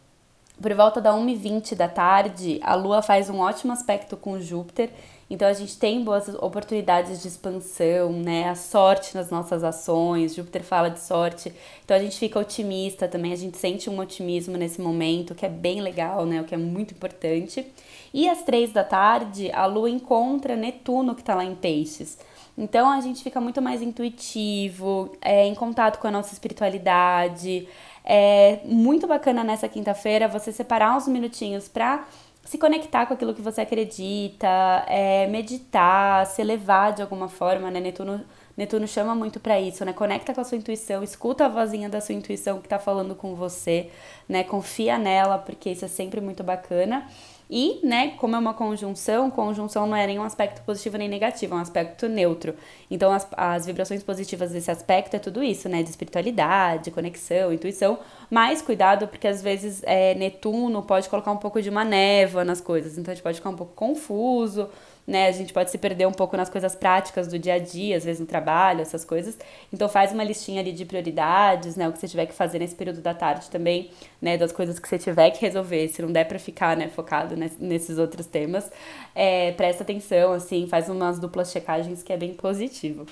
Por 0.61 0.73
volta 0.73 1.01
da 1.03 1.13
1h20 1.13 1.75
da 1.75 1.89
tarde, 1.89 2.59
a 2.63 2.75
Lua 2.75 3.03
faz 3.03 3.29
um 3.29 3.41
ótimo 3.41 3.73
aspecto 3.73 4.17
com 4.17 4.41
Júpiter 4.41 4.91
então 5.29 5.49
a 5.49 5.53
gente 5.53 5.77
tem 5.77 6.05
boas 6.05 6.29
oportunidades 6.29 7.21
de 7.21 7.27
expansão, 7.27 8.13
né? 8.13 8.49
A 8.49 8.55
sorte 8.55 9.15
nas 9.15 9.29
nossas 9.29 9.65
ações. 9.65 10.37
Júpiter 10.37 10.63
fala 10.63 10.89
de 10.89 11.01
sorte. 11.01 11.53
Então 11.85 11.97
a 11.97 12.01
gente 12.01 12.17
fica 12.17 12.39
otimista 12.39 13.09
também, 13.09 13.33
a 13.33 13.37
gente 13.37 13.57
sente 13.57 13.91
um 13.91 13.99
otimismo 13.99 14.57
nesse 14.57 14.81
momento, 14.81 15.35
que 15.35 15.45
é 15.45 15.49
bem 15.49 15.81
legal, 15.81 16.25
né? 16.25 16.41
O 16.41 16.45
que 16.45 16.55
é 16.55 16.59
muito 16.59 16.95
importante. 16.95 17.67
E 18.15 18.29
às 18.29 18.43
três 18.43 18.73
da 18.73 18.85
tarde, 18.85 19.51
a 19.51 19.67
Lua 19.67 19.91
encontra 19.91 20.55
Netuno, 20.55 21.15
que 21.15 21.23
está 21.23 21.35
lá 21.35 21.45
em 21.45 21.57
Peixes. 21.57 22.19
Então 22.57 22.89
a 22.89 23.01
gente 23.01 23.23
fica 23.23 23.41
muito 23.41 23.61
mais 23.61 23.83
intuitivo, 23.83 25.13
é, 25.21 25.47
em 25.47 25.55
contato 25.55 25.99
com 25.99 26.07
a 26.07 26.11
nossa 26.11 26.33
espiritualidade. 26.33 27.69
É 28.05 28.61
muito 28.65 29.07
bacana 29.09 29.43
nessa 29.43 29.69
quinta-feira 29.69 30.29
você 30.29 30.53
separar 30.53 30.97
uns 30.97 31.09
minutinhos 31.09 31.67
para 31.69 32.07
se 32.47 32.59
conectar 32.59 33.07
com 33.07 33.15
aquilo 33.15 33.35
que 33.35 33.43
você 33.43 33.61
acredita, 33.61 34.47
é, 34.87 35.27
meditar, 35.27 36.25
se 36.27 36.41
elevar 36.41 36.93
de 36.93 37.03
alguma 37.03 37.29
forma, 37.29 37.71
né? 37.73 37.81
Netuno, 37.81 38.25
Netuno 38.57 38.87
chama 38.87 39.15
muito 39.17 39.41
para 39.41 39.61
isso, 39.61 39.85
né? 39.85 39.93
Conecta 39.93 40.33
com 40.33 40.41
a 40.41 40.45
sua 40.45 40.57
intuição, 40.57 41.03
escuta 41.03 41.47
a 41.47 41.49
vozinha 41.49 41.89
da 41.89 42.01
sua 42.01 42.15
intuição 42.15 42.61
que 42.61 42.69
tá 42.69 42.79
falando 42.79 43.17
com 43.17 43.35
você, 43.35 43.91
né? 44.29 44.45
Confia 44.45 44.97
nela, 44.97 45.39
porque 45.39 45.71
isso 45.71 45.85
é 45.85 45.89
sempre 45.89 46.21
muito 46.21 46.45
bacana. 46.45 47.07
E, 47.49 47.79
né, 47.87 48.11
como 48.19 48.35
é 48.35 48.39
uma 48.39 48.55
conjunção, 48.55 49.31
conjunção 49.31 49.87
não 49.87 49.97
é 49.97 50.07
nem 50.07 50.19
um 50.19 50.25
aspecto 50.25 50.63
positivo 50.63 50.99
nem 50.99 51.09
negativo, 51.09 51.55
é 51.55 51.59
um 51.59 51.61
aspecto 51.61 52.09
neutro. 52.09 52.55
Então, 52.91 53.13
as, 53.13 53.27
as 53.37 53.67
vibrações 53.67 54.03
positivas 54.03 54.51
desse 54.51 54.71
aspecto 54.71 55.15
é 55.15 55.19
tudo 55.19 55.43
isso, 55.43 55.69
né, 55.69 55.83
de 55.83 55.91
espiritualidade, 55.91 56.91
conexão, 56.91 57.53
intuição. 57.53 57.99
Mas 58.29 58.61
cuidado, 58.61 59.07
porque 59.07 59.29
às 59.29 59.41
vezes 59.41 59.81
é, 59.85 60.15
Netuno 60.15 60.83
pode 60.83 61.09
colocar 61.09 61.31
um 61.31 61.37
pouco 61.37 61.63
de 61.63 61.71
uma 61.71 61.85
névoa 61.85 62.45
nas 62.45 62.61
coisas, 62.61 62.99
então 62.99 63.13
a 63.13 63.15
gente 63.15 63.23
pode 63.23 63.37
ficar 63.37 63.51
um 63.51 63.57
pouco 63.57 63.75
confuso, 63.75 64.69
né? 65.07 65.29
A 65.29 65.33
gente 65.33 65.53
pode 65.53 65.71
se 65.71 65.79
perder 65.79 66.07
um 66.07 66.13
pouco 66.13 66.37
nas 66.37 66.51
coisas 66.51 66.75
práticas 66.75 67.29
do 67.29 67.39
dia 67.39 67.55
a 67.55 67.59
dia, 67.59 67.97
às 67.97 68.05
vezes 68.05 68.21
no 68.21 68.27
trabalho, 68.27 68.81
essas 68.81 69.05
coisas. 69.05 69.39
Então 69.73 69.89
faz 69.89 70.13
uma 70.13 70.25
listinha 70.25 70.61
ali 70.61 70.73
de 70.73 70.85
prioridades, 70.85 71.77
né? 71.77 71.89
O 71.89 71.93
que 71.93 71.99
você 71.99 72.09
tiver 72.09 72.27
que 72.27 72.35
fazer 72.35 72.59
nesse 72.59 72.75
período 72.75 73.01
da 73.01 73.15
tarde 73.15 73.49
também, 73.51 73.91
né? 74.21 74.37
Das 74.37 74.53
coisas 74.53 74.79
que 74.79 74.89
você 74.89 74.99
tiver 74.99 75.31
que 75.31 75.41
resolver, 75.41 75.89
se 75.89 76.03
não 76.03 76.11
der 76.11 76.25
para 76.25 76.39
ficar, 76.39 76.77
né, 76.77 76.89
focado 76.89 77.37
nesses 77.37 77.99
outros 77.99 78.27
temas, 78.27 78.71
é, 79.15 79.53
presta 79.53 79.83
atenção, 79.83 80.33
assim, 80.33 80.67
faz 80.67 80.89
umas 80.89 81.19
duplas 81.19 81.51
checagens 81.53 82.03
que 82.03 82.13
é 82.13 82.17
bem 82.17 82.35
positivo. 82.35 83.07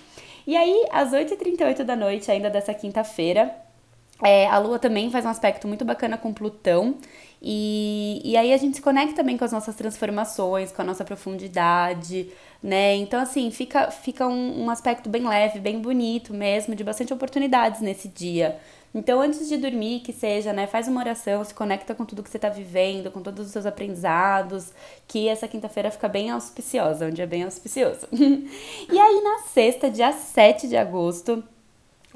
E 0.47 0.57
aí, 0.57 0.87
às 0.91 1.13
8h38 1.13 1.85
da 1.85 1.97
noite, 1.97 2.31
ainda 2.31 2.51
dessa 2.51 2.75
quinta-feira, 2.75 3.55
é, 4.23 4.47
a 4.47 4.59
Lua 4.59 4.79
também 4.79 5.11
faz 5.11 5.25
um 5.25 5.29
aspecto 5.29 5.67
muito 5.67 5.85
bacana 5.85 6.17
com 6.17 6.33
Plutão. 6.33 6.97
E, 7.43 8.21
e 8.25 8.37
aí 8.37 8.53
a 8.53 8.57
gente 8.57 8.77
se 8.77 8.83
conecta 8.83 9.17
também 9.17 9.37
com 9.37 9.45
as 9.45 9.53
nossas 9.53 9.75
transformações, 9.75 10.73
com 10.73 10.83
a 10.83 10.85
nossa 10.85 11.05
profundidade, 11.05 12.29
né? 12.63 12.95
Então, 12.97 13.21
assim, 13.21 13.51
fica, 13.51 13.91
fica 13.91 14.27
um, 14.27 14.65
um 14.65 14.71
aspecto 14.71 15.09
bem 15.09 15.27
leve, 15.27 15.61
bem 15.61 15.81
bonito 15.81 16.33
mesmo, 16.33 16.75
de 16.75 16.83
bastante 16.83 17.13
oportunidades 17.13 17.81
nesse 17.81 18.09
dia. 18.09 18.59
Então, 18.95 19.21
antes 19.21 19.49
de 19.49 19.57
dormir, 19.57 20.01
que 20.01 20.13
seja, 20.13 20.53
né, 20.53 20.69
faz 20.69 20.87
uma 20.87 21.01
oração, 21.01 21.43
se 21.43 21.53
conecta 21.53 21.97
com 21.97 22.05
tudo 22.05 22.23
que 22.23 22.31
você 22.31 22.39
está 22.39 22.49
vivendo, 22.49 23.11
com 23.11 23.21
todos 23.21 23.47
os 23.47 23.53
seus 23.53 23.67
aprendizados, 23.67 24.73
que 25.09 25.29
essa 25.29 25.49
quinta-feira 25.49 25.91
fica 25.91 26.09
bem 26.09 26.31
auspiciosa, 26.31 27.07
um 27.07 27.11
dia 27.11 27.27
bem 27.27 27.43
auspicioso. 27.43 28.07
e 28.13 28.99
aí, 28.99 29.21
na 29.21 29.41
sexta, 29.49 29.91
dia 29.91 30.13
7 30.13 30.69
de 30.69 30.77
agosto, 30.77 31.43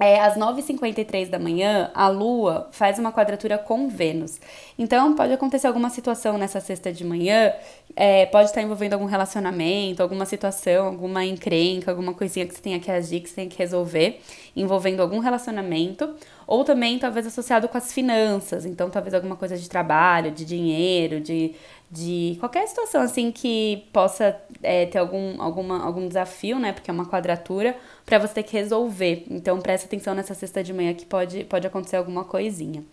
é, 0.01 0.21
às 0.21 0.37
9h53 0.37 1.29
da 1.29 1.39
manhã, 1.41 1.91
a 1.93 2.09
Lua 2.09 2.69
faz 2.71 3.01
uma 3.01 3.13
quadratura 3.13 3.59
com 3.59 3.89
Vênus. 3.89 4.41
Então, 4.79 5.15
pode 5.17 5.33
acontecer 5.33 5.67
alguma 5.67 5.91
situação 5.91 6.39
nessa 6.39 6.61
sexta 6.61 6.93
de 6.93 7.05
manhã, 7.05 7.53
é, 7.97 8.27
pode 8.27 8.49
estar 8.49 8.63
envolvendo 8.63 8.93
algum 8.93 9.07
relacionamento, 9.07 10.01
alguma 10.01 10.25
situação, 10.25 10.87
alguma 10.87 11.25
encrenca, 11.25 11.91
alguma 11.91 12.15
coisinha 12.15 12.47
que 12.47 12.55
você 12.55 12.63
tenha 12.63 12.79
que 12.79 12.91
agir, 12.91 13.21
que 13.21 13.29
você 13.29 13.35
tem 13.35 13.49
que 13.49 13.59
resolver, 13.59 14.21
envolvendo 14.55 15.01
algum 15.01 15.19
relacionamento, 15.19 16.15
ou 16.47 16.63
também 16.63 16.97
talvez 16.99 17.27
associado 17.27 17.67
com 17.69 17.77
as 17.77 17.93
finanças. 17.93 18.65
Então, 18.65 18.89
talvez 18.89 19.15
alguma 19.15 19.35
coisa 19.35 19.57
de 19.57 19.69
trabalho, 19.69 20.31
de 20.31 20.45
dinheiro, 20.45 21.21
de 21.21 21.57
de 21.91 22.37
qualquer 22.39 22.67
situação 22.69 23.01
assim 23.01 23.33
que 23.33 23.89
possa 23.93 24.39
é, 24.63 24.87
ter 24.87 24.99
algum, 24.99 25.41
alguma, 25.41 25.83
algum 25.83 26.07
desafio, 26.07 26.59
né? 26.59 26.73
Porque 26.73 26.91
é 26.91 26.95
uma 26.95 27.07
quadratura, 27.07 27.77
para 28.05 28.19
você 28.19 28.35
ter 28.35 28.43
que 28.43 28.53
resolver. 28.53 29.25
Então 29.31 29.59
presta 29.61 29.87
atenção 29.87 30.15
nessa 30.15 30.35
sexta 30.35 30.63
de 30.63 30.73
manhã 30.73 30.93
que 30.93 31.07
pode, 31.07 31.45
pode 31.45 31.67
acontecer 31.67 31.97
alguma 31.97 32.25
coisinha. 32.25 32.85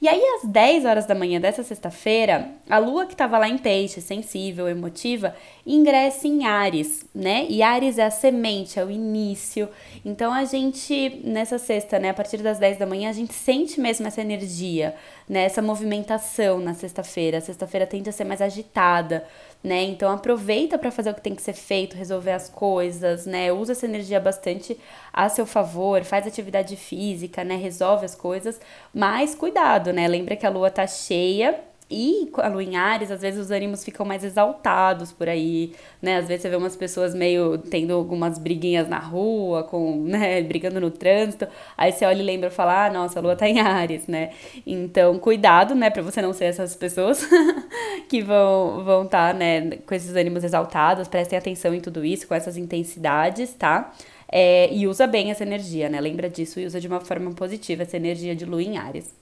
E 0.00 0.08
aí, 0.08 0.20
às 0.36 0.48
10 0.48 0.84
horas 0.84 1.06
da 1.06 1.14
manhã 1.14 1.40
dessa 1.40 1.62
sexta-feira, 1.62 2.50
a 2.68 2.78
lua 2.78 3.06
que 3.06 3.14
estava 3.14 3.38
lá 3.38 3.48
em 3.48 3.56
peixe, 3.56 4.02
sensível, 4.02 4.68
emotiva, 4.68 5.34
ingressa 5.66 6.28
em 6.28 6.44
Ares, 6.44 7.06
né? 7.14 7.46
E 7.48 7.62
Ares 7.62 7.96
é 7.96 8.04
a 8.04 8.10
semente, 8.10 8.78
é 8.78 8.84
o 8.84 8.90
início. 8.90 9.68
Então, 10.04 10.32
a 10.32 10.44
gente, 10.44 11.20
nessa 11.24 11.58
sexta, 11.58 11.98
né, 11.98 12.10
a 12.10 12.14
partir 12.14 12.38
das 12.38 12.58
10 12.58 12.78
da 12.78 12.86
manhã, 12.86 13.08
a 13.08 13.14
gente 13.14 13.32
sente 13.32 13.80
mesmo 13.80 14.06
essa 14.06 14.20
energia, 14.20 14.94
né? 15.26 15.44
Essa 15.44 15.62
movimentação 15.62 16.60
na 16.60 16.74
sexta-feira. 16.74 17.38
A 17.38 17.40
sexta-feira 17.40 17.86
tende 17.86 18.10
a 18.10 18.12
ser 18.12 18.24
mais 18.24 18.42
agitada, 18.42 19.26
né? 19.62 19.82
Então 19.84 20.10
aproveita 20.10 20.78
para 20.78 20.90
fazer 20.90 21.10
o 21.10 21.14
que 21.14 21.20
tem 21.20 21.34
que 21.34 21.42
ser 21.42 21.54
feito, 21.54 21.96
resolver 21.96 22.32
as 22.32 22.48
coisas, 22.48 23.26
né? 23.26 23.52
Usa 23.52 23.72
essa 23.72 23.86
energia 23.86 24.20
bastante 24.20 24.78
a 25.12 25.28
seu 25.28 25.46
favor, 25.46 26.04
faz 26.04 26.26
atividade 26.26 26.76
física, 26.76 27.42
né? 27.44 27.56
Resolve 27.56 28.04
as 28.04 28.14
coisas, 28.14 28.60
mas 28.94 29.34
cuidado, 29.34 29.92
né? 29.92 30.06
Lembra 30.08 30.36
que 30.36 30.46
a 30.46 30.50
lua 30.50 30.70
tá 30.70 30.86
cheia 30.86 31.60
e 31.88 32.28
a 32.38 32.48
lua 32.48 32.64
em 32.64 32.76
Ares, 32.76 33.12
às 33.12 33.22
vezes 33.22 33.38
os 33.38 33.50
ânimos 33.52 33.84
ficam 33.84 34.04
mais 34.04 34.24
exaltados 34.24 35.12
por 35.12 35.28
aí, 35.28 35.72
né? 36.02 36.16
Às 36.16 36.26
vezes 36.26 36.42
você 36.42 36.48
vê 36.48 36.56
umas 36.56 36.74
pessoas 36.74 37.14
meio 37.14 37.58
tendo 37.58 37.92
algumas 37.94 38.38
briguinhas 38.38 38.88
na 38.88 38.98
rua, 38.98 39.62
com, 39.62 40.02
né, 40.02 40.42
brigando 40.42 40.80
no 40.80 40.90
trânsito. 40.90 41.46
Aí 41.76 41.92
você 41.92 42.04
olha 42.04 42.20
e 42.20 42.24
lembra 42.24 42.48
e 42.48 42.50
fala: 42.50 42.86
"Ah, 42.86 42.90
nossa, 42.90 43.20
a 43.20 43.22
lua 43.22 43.36
tá 43.36 43.48
em 43.48 43.60
Ares", 43.60 44.08
né? 44.08 44.30
Então, 44.66 45.16
cuidado, 45.18 45.76
né, 45.76 45.88
para 45.88 46.02
você 46.02 46.20
não 46.20 46.32
ser 46.32 46.46
essas 46.46 46.74
pessoas 46.74 47.24
que 48.08 48.20
vão 48.20 48.84
vão 48.84 49.04
estar, 49.04 49.32
tá, 49.32 49.38
né, 49.38 49.76
com 49.86 49.94
esses 49.94 50.14
ânimos 50.16 50.42
exaltados. 50.42 51.06
Prestem 51.06 51.38
atenção 51.38 51.72
em 51.72 51.80
tudo 51.80 52.04
isso, 52.04 52.26
com 52.26 52.34
essas 52.34 52.56
intensidades, 52.56 53.54
tá? 53.54 53.92
É, 54.28 54.72
e 54.72 54.88
usa 54.88 55.06
bem 55.06 55.30
essa 55.30 55.44
energia, 55.44 55.88
né? 55.88 56.00
Lembra 56.00 56.28
disso 56.28 56.58
e 56.58 56.66
usa 56.66 56.80
de 56.80 56.88
uma 56.88 57.00
forma 57.00 57.30
positiva 57.32 57.82
essa 57.84 57.96
energia 57.96 58.34
de 58.34 58.44
lua 58.44 58.62
em 58.62 58.76
Ares. 58.76 59.14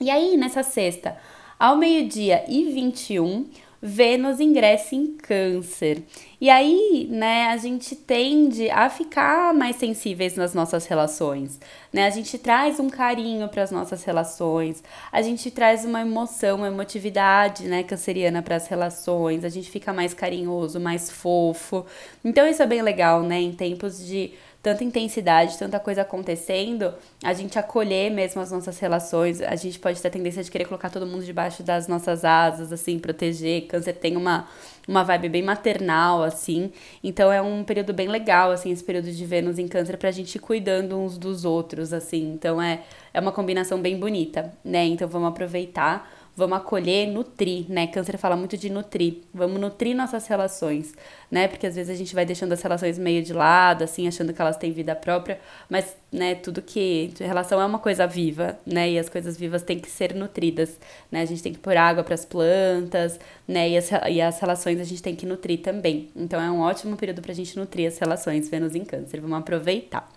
E 0.00 0.08
aí, 0.10 0.34
nessa 0.36 0.62
sexta, 0.62 1.14
ao 1.60 1.76
meio-dia 1.76 2.42
e 2.48 2.72
21, 2.72 3.46
Vênus 3.82 4.40
ingressa 4.40 4.94
em 4.94 5.08
Câncer. 5.14 6.02
E 6.38 6.50
aí, 6.50 7.06
né, 7.10 7.48
a 7.48 7.56
gente 7.58 7.94
tende 7.94 8.70
a 8.70 8.90
ficar 8.90 9.54
mais 9.54 9.76
sensíveis 9.76 10.36
nas 10.36 10.54
nossas 10.54 10.86
relações, 10.86 11.58
né? 11.92 12.06
A 12.06 12.10
gente 12.10 12.38
traz 12.38 12.80
um 12.80 12.88
carinho 12.88 13.48
para 13.48 13.62
as 13.62 13.70
nossas 13.70 14.04
relações, 14.04 14.82
a 15.12 15.20
gente 15.20 15.50
traz 15.50 15.84
uma 15.84 16.00
emoção, 16.00 16.56
uma 16.56 16.68
emotividade, 16.68 17.64
né, 17.64 17.82
canceriana 17.82 18.42
para 18.42 18.56
as 18.56 18.66
relações, 18.66 19.44
a 19.44 19.50
gente 19.50 19.70
fica 19.70 19.92
mais 19.92 20.12
carinhoso, 20.14 20.80
mais 20.80 21.10
fofo. 21.10 21.84
Então 22.24 22.46
isso 22.46 22.62
é 22.62 22.66
bem 22.66 22.80
legal, 22.82 23.22
né, 23.22 23.40
em 23.40 23.52
tempos 23.52 24.02
de 24.06 24.32
tanta 24.62 24.84
intensidade, 24.84 25.56
tanta 25.58 25.80
coisa 25.80 26.02
acontecendo, 26.02 26.92
a 27.24 27.32
gente 27.32 27.58
acolher 27.58 28.10
mesmo 28.10 28.42
as 28.42 28.50
nossas 28.50 28.78
relações, 28.78 29.40
a 29.40 29.56
gente 29.56 29.78
pode 29.78 30.00
ter 30.00 30.08
a 30.08 30.10
tendência 30.10 30.42
de 30.44 30.50
querer 30.50 30.66
colocar 30.66 30.90
todo 30.90 31.06
mundo 31.06 31.24
debaixo 31.24 31.62
das 31.62 31.88
nossas 31.88 32.24
asas, 32.24 32.70
assim, 32.70 32.98
proteger. 32.98 33.66
Câncer 33.66 33.94
tem 33.94 34.16
uma, 34.18 34.46
uma 34.86 35.02
vibe 35.02 35.30
bem 35.30 35.42
maternal, 35.42 36.22
assim. 36.22 36.70
Então 37.02 37.32
é 37.32 37.40
um 37.40 37.64
período 37.64 37.94
bem 37.94 38.08
legal, 38.08 38.50
assim, 38.50 38.70
esse 38.70 38.84
período 38.84 39.10
de 39.10 39.24
Vênus 39.24 39.58
em 39.58 39.66
Câncer 39.66 39.96
pra 39.96 40.10
gente 40.10 40.34
ir 40.34 40.40
cuidando 40.40 40.98
uns 40.98 41.16
dos 41.16 41.46
outros, 41.46 41.94
assim. 41.94 42.30
Então 42.34 42.60
é, 42.60 42.82
é 43.14 43.20
uma 43.20 43.32
combinação 43.32 43.80
bem 43.80 43.98
bonita, 43.98 44.52
né? 44.62 44.84
Então 44.84 45.08
vamos 45.08 45.28
aproveitar 45.28 46.19
vamos 46.40 46.56
acolher, 46.56 47.06
nutrir, 47.06 47.66
né? 47.68 47.86
Câncer 47.86 48.16
fala 48.16 48.34
muito 48.34 48.56
de 48.56 48.70
nutrir. 48.70 49.18
Vamos 49.32 49.60
nutrir 49.60 49.94
nossas 49.94 50.26
relações, 50.26 50.94
né? 51.30 51.46
Porque 51.46 51.66
às 51.66 51.76
vezes 51.76 51.94
a 51.94 51.96
gente 51.96 52.14
vai 52.14 52.24
deixando 52.24 52.52
as 52.52 52.62
relações 52.62 52.98
meio 52.98 53.22
de 53.22 53.32
lado, 53.32 53.84
assim, 53.84 54.08
achando 54.08 54.32
que 54.32 54.40
elas 54.40 54.56
têm 54.56 54.72
vida 54.72 54.96
própria, 54.96 55.38
mas, 55.68 55.94
né, 56.10 56.34
tudo 56.34 56.62
que 56.62 57.12
relação 57.20 57.60
é 57.60 57.66
uma 57.66 57.78
coisa 57.78 58.06
viva, 58.06 58.58
né? 58.66 58.90
E 58.90 58.98
as 58.98 59.08
coisas 59.08 59.36
vivas 59.36 59.62
têm 59.62 59.78
que 59.78 59.90
ser 59.90 60.14
nutridas, 60.14 60.78
né? 61.12 61.20
A 61.20 61.24
gente 61.26 61.42
tem 61.42 61.52
que 61.52 61.58
pôr 61.58 61.76
água 61.76 62.02
para 62.02 62.14
as 62.14 62.24
plantas, 62.24 63.20
né? 63.46 63.68
E 63.68 63.76
as, 63.76 63.90
e 64.08 64.20
as 64.20 64.40
relações 64.40 64.80
a 64.80 64.84
gente 64.84 65.02
tem 65.02 65.14
que 65.14 65.26
nutrir 65.26 65.60
também. 65.60 66.08
Então 66.16 66.40
é 66.40 66.50
um 66.50 66.60
ótimo 66.60 66.96
período 66.96 67.20
pra 67.20 67.34
gente 67.34 67.56
nutrir 67.58 67.86
as 67.86 67.98
relações 67.98 68.48
Vênus 68.48 68.74
em 68.74 68.84
Câncer. 68.84 69.20
Vamos 69.20 69.38
aproveitar. 69.38 70.10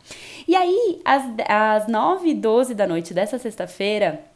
E 0.47 0.55
aí, 0.55 1.01
às, 1.03 1.23
às 1.49 1.87
9 1.87 2.29
e 2.29 2.33
12 2.33 2.73
da 2.73 2.87
noite 2.87 3.13
dessa 3.13 3.37
sexta-feira, 3.37 4.32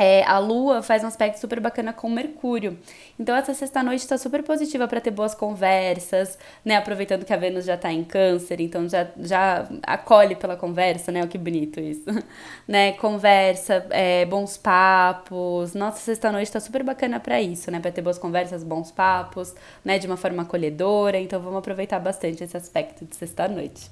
é, 0.00 0.24
a 0.24 0.38
Lua 0.38 0.80
faz 0.80 1.04
um 1.04 1.06
aspecto 1.08 1.38
super 1.38 1.60
bacana 1.60 1.92
com 1.92 2.08
Mercúrio. 2.08 2.78
Então 3.18 3.36
essa 3.36 3.52
sexta-noite 3.52 4.00
está 4.00 4.16
super 4.16 4.42
positiva 4.42 4.88
para 4.88 4.98
ter 4.98 5.10
boas 5.10 5.34
conversas, 5.34 6.38
né? 6.64 6.76
Aproveitando 6.76 7.22
que 7.22 7.34
a 7.34 7.36
Vênus 7.36 7.66
já 7.66 7.74
está 7.74 7.92
em 7.92 8.02
câncer, 8.02 8.62
então 8.62 8.88
já, 8.88 9.08
já 9.18 9.68
acolhe 9.82 10.36
pela 10.36 10.56
conversa, 10.56 11.12
né? 11.12 11.22
Oh, 11.22 11.28
que 11.28 11.36
bonito 11.36 11.78
isso. 11.80 12.06
né? 12.66 12.92
Conversa, 12.92 13.86
é, 13.90 14.24
bons 14.24 14.56
papos. 14.56 15.74
Nossa, 15.74 15.98
sexta-noite 15.98 16.46
está 16.46 16.60
super 16.60 16.82
bacana 16.82 17.20
para 17.20 17.38
isso, 17.38 17.70
né? 17.70 17.78
Para 17.78 17.92
ter 17.92 18.00
boas 18.00 18.16
conversas, 18.16 18.64
bons 18.64 18.90
papos, 18.90 19.54
né? 19.84 19.98
De 19.98 20.06
uma 20.06 20.16
forma 20.16 20.44
acolhedora. 20.44 21.18
Então 21.18 21.38
vamos 21.42 21.58
aproveitar 21.58 21.98
bastante 21.98 22.42
esse 22.42 22.56
aspecto 22.56 23.04
de 23.04 23.14
sexta-noite. 23.14 23.90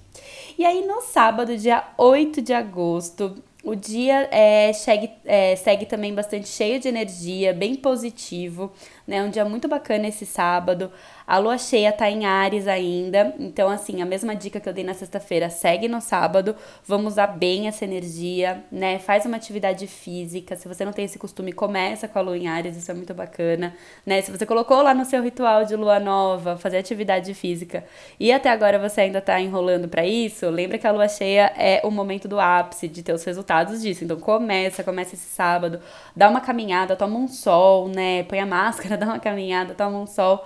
E 0.56 0.64
aí 0.64 0.86
no 0.86 1.02
sábado, 1.02 1.54
dia 1.54 1.84
8 1.98 2.40
de 2.40 2.54
agosto, 2.54 3.36
o 3.68 3.76
dia 3.76 4.28
é, 4.32 4.72
segue, 4.72 5.10
é, 5.26 5.54
segue 5.56 5.84
também 5.84 6.14
bastante 6.14 6.48
cheio 6.48 6.80
de 6.80 6.88
energia, 6.88 7.52
bem 7.52 7.74
positivo, 7.74 8.72
né? 9.08 9.22
Um 9.22 9.30
dia 9.30 9.44
muito 9.46 9.66
bacana 9.66 10.06
esse 10.06 10.26
sábado. 10.26 10.92
A 11.26 11.38
lua 11.38 11.58
cheia 11.58 11.92
tá 11.92 12.10
em 12.10 12.24
Ares 12.24 12.66
ainda, 12.66 13.34
então 13.38 13.68
assim, 13.68 14.00
a 14.00 14.06
mesma 14.06 14.36
dica 14.36 14.60
que 14.60 14.68
eu 14.68 14.72
dei 14.72 14.84
na 14.84 14.94
sexta-feira, 14.94 15.50
segue 15.50 15.88
no 15.88 16.00
sábado. 16.00 16.54
Vamos 16.84 17.14
usar 17.14 17.26
bem 17.26 17.68
essa 17.68 17.84
energia, 17.84 18.64
né? 18.70 18.98
Faz 18.98 19.26
uma 19.26 19.36
atividade 19.36 19.86
física. 19.86 20.56
Se 20.56 20.68
você 20.68 20.84
não 20.84 20.92
tem 20.92 21.06
esse 21.06 21.18
costume, 21.18 21.52
começa 21.52 22.06
com 22.06 22.18
a 22.18 22.22
lua 22.22 22.36
em 22.36 22.48
Ares, 22.48 22.76
isso 22.76 22.90
é 22.90 22.94
muito 22.94 23.14
bacana, 23.14 23.74
né? 24.06 24.20
Se 24.20 24.30
você 24.30 24.44
colocou 24.46 24.82
lá 24.82 24.92
no 24.92 25.04
seu 25.04 25.22
ritual 25.22 25.64
de 25.64 25.74
lua 25.74 25.98
nova, 25.98 26.56
fazer 26.56 26.78
atividade 26.78 27.32
física, 27.34 27.84
e 28.20 28.30
até 28.30 28.50
agora 28.50 28.78
você 28.78 29.02
ainda 29.02 29.20
tá 29.20 29.40
enrolando 29.40 29.88
para 29.88 30.06
isso, 30.06 30.48
lembra 30.50 30.78
que 30.78 30.86
a 30.86 30.92
lua 30.92 31.08
cheia 31.08 31.52
é 31.56 31.80
o 31.84 31.90
momento 31.90 32.28
do 32.28 32.38
ápice 32.38 32.88
de 32.88 33.02
ter 33.02 33.12
os 33.12 33.24
resultados 33.24 33.80
disso. 33.82 34.04
Então 34.04 34.18
começa, 34.18 34.84
começa 34.84 35.14
esse 35.14 35.28
sábado, 35.28 35.80
dá 36.14 36.28
uma 36.28 36.40
caminhada, 36.40 36.96
toma 36.96 37.18
um 37.18 37.28
sol, 37.28 37.88
né? 37.88 38.22
Põe 38.24 38.40
a 38.40 38.46
máscara, 38.46 38.97
dá 38.98 39.06
uma 39.06 39.18
caminhada, 39.18 39.74
toma 39.74 39.98
um 39.98 40.06
sol 40.06 40.44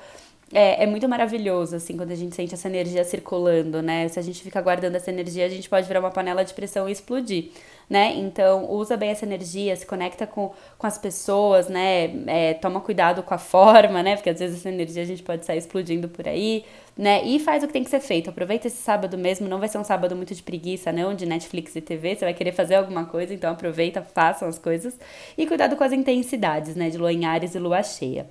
é, 0.53 0.83
é 0.85 0.87
muito 0.87 1.09
maravilhoso, 1.09 1.77
assim, 1.77 1.97
quando 1.97 2.11
a 2.13 2.15
gente 2.15 2.37
sente 2.37 2.53
essa 2.53 2.69
energia 2.69 3.03
circulando, 3.05 3.81
né? 3.81 4.07
Se 4.09 4.19
a 4.19 4.23
gente 4.23 4.43
fica 4.43 4.61
guardando 4.61 4.95
essa 4.97 5.11
energia, 5.11 5.47
a 5.47 5.49
gente 5.49 5.69
pode 5.69 5.89
virar 5.89 6.01
uma 6.01 6.11
panela 6.11 6.45
de 6.45 6.53
pressão 6.53 6.87
e 6.89 6.93
explodir, 6.93 7.51
né? 7.89 8.13
Então, 8.17 8.71
usa 8.71 8.95
bem 8.95 9.11
essa 9.11 9.25
energia, 9.25 9.75
se 9.75 9.87
conecta 9.87 10.27
com, 10.27 10.53
com 10.77 10.87
as 10.87 10.99
pessoas, 10.99 11.69
né? 11.69 12.13
É, 12.27 12.55
toma 12.55 12.81
cuidado 12.83 13.23
com 13.23 13.33
a 13.33 13.39
forma, 13.39 14.03
né? 14.03 14.15
Porque 14.15 14.29
às 14.29 14.39
vezes 14.39 14.59
essa 14.59 14.69
energia 14.69 15.03
a 15.03 15.07
gente 15.07 15.23
pode 15.23 15.47
sair 15.47 15.57
explodindo 15.57 16.07
por 16.09 16.29
aí, 16.29 16.67
né? 16.99 17.25
E 17.25 17.39
faz 17.41 17.65
o 17.65 17.67
que 17.67 17.73
tem 17.73 17.85
que 17.85 17.91
ser 17.91 18.01
feito. 18.01 18.29
Aproveita 18.29 18.67
esse 18.67 18.77
sábado 18.77 19.17
mesmo, 19.17 19.49
não 19.49 19.59
vai 19.59 19.71
ser 19.71 19.79
um 19.79 19.85
sábado 19.85 20.15
muito 20.15 20.35
de 20.35 20.43
preguiça, 20.43 20.93
não, 20.93 21.15
de 21.15 21.25
Netflix 21.25 21.75
e 21.77 21.81
TV. 21.81 22.15
Você 22.15 22.27
vai 22.27 22.35
querer 22.35 22.53
fazer 22.53 22.75
alguma 22.75 23.07
coisa, 23.07 23.33
então 23.33 23.51
aproveita, 23.51 24.03
façam 24.03 24.47
as 24.49 24.59
coisas. 24.59 24.99
E 25.39 25.47
cuidado 25.47 25.77
com 25.77 25.85
as 25.85 25.93
intensidades, 25.93 26.77
né? 26.77 26.91
De 26.91 26.99
lua 26.99 27.13
em 27.13 27.25
Ares 27.25 27.55
e 27.55 27.59
lua 27.59 27.83
cheia. 27.83 28.27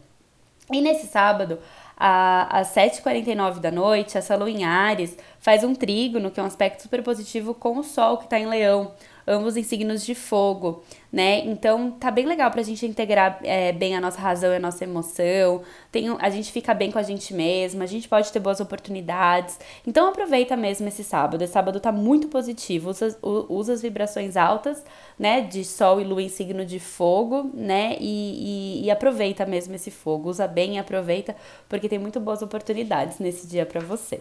E 0.70 0.82
nesse 0.82 1.08
sábado, 1.08 1.60
às 1.98 2.74
7h49 2.74 3.60
da 3.60 3.72
noite, 3.72 4.18
essa 4.18 4.36
lua 4.36 4.50
em 4.50 4.63
Ares 4.63 5.18
faz 5.39 5.63
um 5.63 5.75
trígono, 5.75 6.32
que 6.32 6.39
é 6.39 6.44
um 6.44 6.48
aspecto 6.48 6.82
super 6.82 7.03
positivo, 7.03 7.53
com 7.53 7.77
o 7.77 7.84
Sol 7.84 8.18
que 8.18 8.24
está 8.25 8.39
em 8.39 8.48
Leão, 8.48 8.91
ambos 9.32 9.58
em 9.58 9.64
signos 9.64 10.06
de 10.06 10.14
fogo 10.14 10.84
né? 11.12 11.40
Então 11.46 11.92
tá 11.92 12.10
bem 12.10 12.26
legal 12.26 12.50
pra 12.50 12.63
gente 12.63 12.86
integrar 12.86 13.39
é, 13.44 13.74
bem 13.74 13.96
a 13.96 14.02
nossa 14.02 14.20
razão 14.20 14.54
e 14.54 14.56
a 14.56 14.60
nossa 14.60 14.84
emoção. 14.86 15.62
Tem, 15.91 16.08
a 16.20 16.30
gente 16.30 16.52
fica 16.52 16.74
bem 16.74 16.89
com 16.89 16.98
a 16.98 17.04
gente 17.04 17.34
mesma, 17.34 17.84
a 17.84 17.88
gente 17.88 18.08
pode 18.08 18.32
ter 18.32 18.39
boas 18.39 18.62
oportunidades. 18.62 19.60
Então 19.86 20.08
aproveita 20.08 20.56
mesmo 20.56 20.88
esse 20.88 21.04
sábado. 21.04 21.44
Esse 21.44 21.52
sábado 21.52 21.80
tá 21.80 21.91
muito 21.91 22.30
positivo. 22.30 22.89
Usa, 22.89 23.17
usa 23.22 23.74
as 23.74 23.82
vibrações 23.82 24.38
altas, 24.38 24.84
né? 25.20 25.41
De 25.41 25.65
sol 25.65 26.00
e 26.00 26.04
lua 26.06 26.22
em 26.24 26.30
signo 26.30 26.65
de 26.65 26.80
fogo, 26.80 27.52
né? 27.54 27.98
E, 28.00 28.84
e, 28.84 28.86
e 28.86 28.91
aproveita 28.91 29.46
mesmo 29.46 29.76
esse 29.76 29.91
fogo. 29.91 30.30
Usa 30.30 30.48
bem 30.48 30.76
e 30.76 30.80
aproveita, 30.80 31.36
porque 31.67 31.89
tem 31.89 32.00
muito 32.00 32.20
boas 32.22 32.41
oportunidades 32.41 33.20
nesse 33.20 33.48
dia 33.48 33.65
para 33.65 33.82
você. 33.82 34.20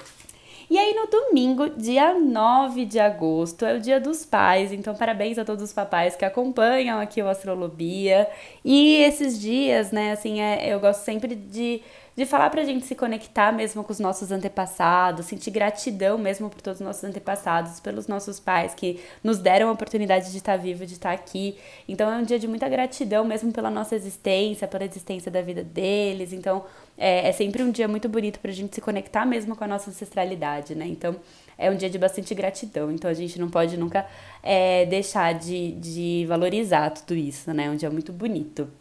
E 0.70 0.78
aí 0.78 0.94
no 0.94 1.08
domingo, 1.08 1.68
dia 1.70 2.14
9 2.14 2.84
de 2.86 3.00
agosto, 3.00 3.64
é 3.64 3.74
o 3.74 3.80
dia 3.80 3.98
dos 3.98 4.24
pais, 4.24 4.72
então 4.72 4.94
parabéns 4.94 5.36
a 5.36 5.44
todos 5.44 5.64
os 5.64 5.72
papais 5.72 6.14
que 6.14 6.24
acompanham 6.24 7.00
aqui 7.00 7.20
o 7.20 7.28
Astrolobia. 7.28 8.28
E 8.64 8.98
esses 9.02 9.40
dias, 9.40 9.90
né, 9.90 10.12
assim, 10.12 10.40
é, 10.40 10.72
eu 10.72 10.78
gosto 10.78 11.00
sempre 11.00 11.34
de 11.34 11.82
de 12.16 12.26
falar 12.26 12.50
pra 12.50 12.64
gente 12.64 12.84
se 12.86 12.94
conectar 12.94 13.52
mesmo 13.52 13.84
com 13.84 13.92
os 13.92 14.00
nossos 14.00 14.30
antepassados, 14.30 15.26
sentir 15.26 15.50
gratidão 15.50 16.18
mesmo 16.18 16.50
por 16.50 16.60
todos 16.60 16.80
os 16.80 16.86
nossos 16.86 17.04
antepassados, 17.04 17.80
pelos 17.80 18.06
nossos 18.06 18.40
pais 18.40 18.74
que 18.74 19.00
nos 19.22 19.38
deram 19.38 19.68
a 19.68 19.72
oportunidade 19.72 20.30
de 20.30 20.36
estar 20.36 20.56
vivo, 20.56 20.84
de 20.84 20.94
estar 20.94 21.12
aqui. 21.12 21.56
Então 21.88 22.10
é 22.10 22.16
um 22.16 22.22
dia 22.22 22.38
de 22.38 22.48
muita 22.48 22.68
gratidão 22.68 23.24
mesmo 23.24 23.52
pela 23.52 23.70
nossa 23.70 23.94
existência, 23.94 24.66
pela 24.66 24.84
existência 24.84 25.30
da 25.30 25.40
vida 25.40 25.62
deles. 25.62 26.32
Então 26.32 26.64
é, 26.98 27.28
é 27.28 27.32
sempre 27.32 27.62
um 27.62 27.70
dia 27.70 27.88
muito 27.88 28.08
bonito 28.08 28.40
pra 28.40 28.50
gente 28.50 28.74
se 28.74 28.80
conectar 28.80 29.24
mesmo 29.24 29.56
com 29.56 29.64
a 29.64 29.68
nossa 29.68 29.90
ancestralidade, 29.90 30.74
né? 30.74 30.86
Então 30.86 31.16
é 31.56 31.70
um 31.70 31.76
dia 31.76 31.88
de 31.88 31.98
bastante 31.98 32.34
gratidão. 32.34 32.90
Então 32.90 33.10
a 33.10 33.14
gente 33.14 33.38
não 33.38 33.48
pode 33.48 33.76
nunca 33.76 34.06
é, 34.42 34.84
deixar 34.86 35.32
de, 35.34 35.72
de 35.72 36.24
valorizar 36.28 36.90
tudo 36.90 37.14
isso, 37.14 37.52
né? 37.54 37.66
É 37.66 37.70
um 37.70 37.76
dia 37.76 37.90
muito 37.90 38.12
bonito. 38.12 38.79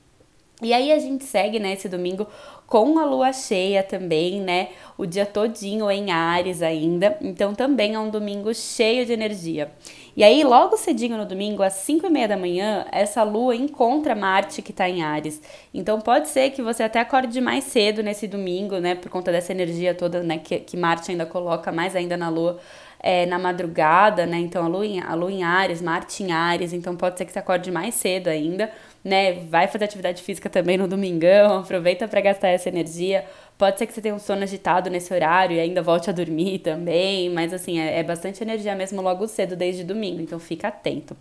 E 0.61 0.73
aí 0.73 0.91
a 0.91 0.99
gente 0.99 1.23
segue, 1.23 1.57
né, 1.57 1.73
esse 1.73 1.87
domingo 1.87 2.27
com 2.67 2.99
a 2.99 3.05
lua 3.05 3.33
cheia 3.33 3.81
também, 3.81 4.39
né? 4.41 4.69
O 4.97 5.05
dia 5.05 5.25
todinho 5.25 5.89
em 5.89 6.11
Ares 6.11 6.61
ainda. 6.61 7.17
Então 7.21 7.55
também 7.55 7.95
é 7.95 7.99
um 7.99 8.09
domingo 8.09 8.53
cheio 8.53 9.05
de 9.05 9.13
energia. 9.13 9.71
E 10.15 10.23
aí, 10.23 10.43
logo 10.43 10.75
cedinho 10.75 11.17
no 11.17 11.25
domingo, 11.25 11.63
às 11.63 11.73
5 11.73 12.05
e 12.05 12.09
meia 12.09 12.27
da 12.27 12.35
manhã, 12.35 12.85
essa 12.91 13.23
lua 13.23 13.55
encontra 13.55 14.13
Marte 14.13 14.61
que 14.61 14.71
está 14.71 14.87
em 14.89 15.01
Ares. 15.01 15.41
Então 15.73 16.01
pode 16.01 16.27
ser 16.27 16.49
que 16.51 16.61
você 16.61 16.83
até 16.83 16.99
acorde 16.99 17.39
mais 17.39 17.63
cedo 17.63 18.03
nesse 18.03 18.27
domingo, 18.27 18.79
né? 18.79 18.95
Por 18.95 19.09
conta 19.09 19.31
dessa 19.31 19.51
energia 19.53 19.95
toda, 19.95 20.21
né? 20.21 20.37
Que, 20.37 20.59
que 20.59 20.75
Marte 20.75 21.11
ainda 21.11 21.25
coloca 21.25 21.71
mais 21.71 21.95
ainda 21.95 22.17
na 22.17 22.29
lua. 22.29 22.59
É, 23.01 23.25
na 23.25 23.39
madrugada, 23.39 24.25
né? 24.25 24.37
Então 24.39 24.65
a 24.65 24.67
lua, 24.67 24.85
em, 24.85 24.99
a 24.99 25.13
lua 25.15 25.31
em 25.31 25.41
Ares, 25.41 25.81
Marte 25.81 26.21
em 26.21 26.33
Ares, 26.33 26.73
então 26.73 26.97
pode 26.97 27.17
ser 27.17 27.23
que 27.25 27.31
você 27.31 27.39
acorde 27.39 27.71
mais 27.71 27.95
cedo 27.95 28.27
ainda 28.27 28.69
né? 29.03 29.33
Vai 29.49 29.67
fazer 29.67 29.85
atividade 29.85 30.21
física 30.21 30.49
também 30.49 30.77
no 30.77 30.87
domingão, 30.87 31.59
aproveita 31.59 32.07
para 32.07 32.21
gastar 32.21 32.49
essa 32.49 32.69
energia. 32.69 33.25
Pode 33.57 33.77
ser 33.77 33.85
que 33.85 33.93
você 33.93 34.01
tenha 34.01 34.15
um 34.15 34.19
sono 34.19 34.43
agitado 34.43 34.89
nesse 34.89 35.13
horário 35.13 35.55
e 35.55 35.59
ainda 35.59 35.81
volte 35.81 36.09
a 36.09 36.13
dormir 36.13 36.59
também, 36.63 37.29
mas 37.29 37.53
assim, 37.53 37.79
é, 37.79 37.99
é 37.99 38.03
bastante 38.03 38.43
energia 38.43 38.75
mesmo 38.75 39.01
logo 39.01 39.27
cedo, 39.27 39.55
desde 39.55 39.83
domingo, 39.83 40.21
então 40.21 40.39
fica 40.39 40.67
atento. 40.67 41.15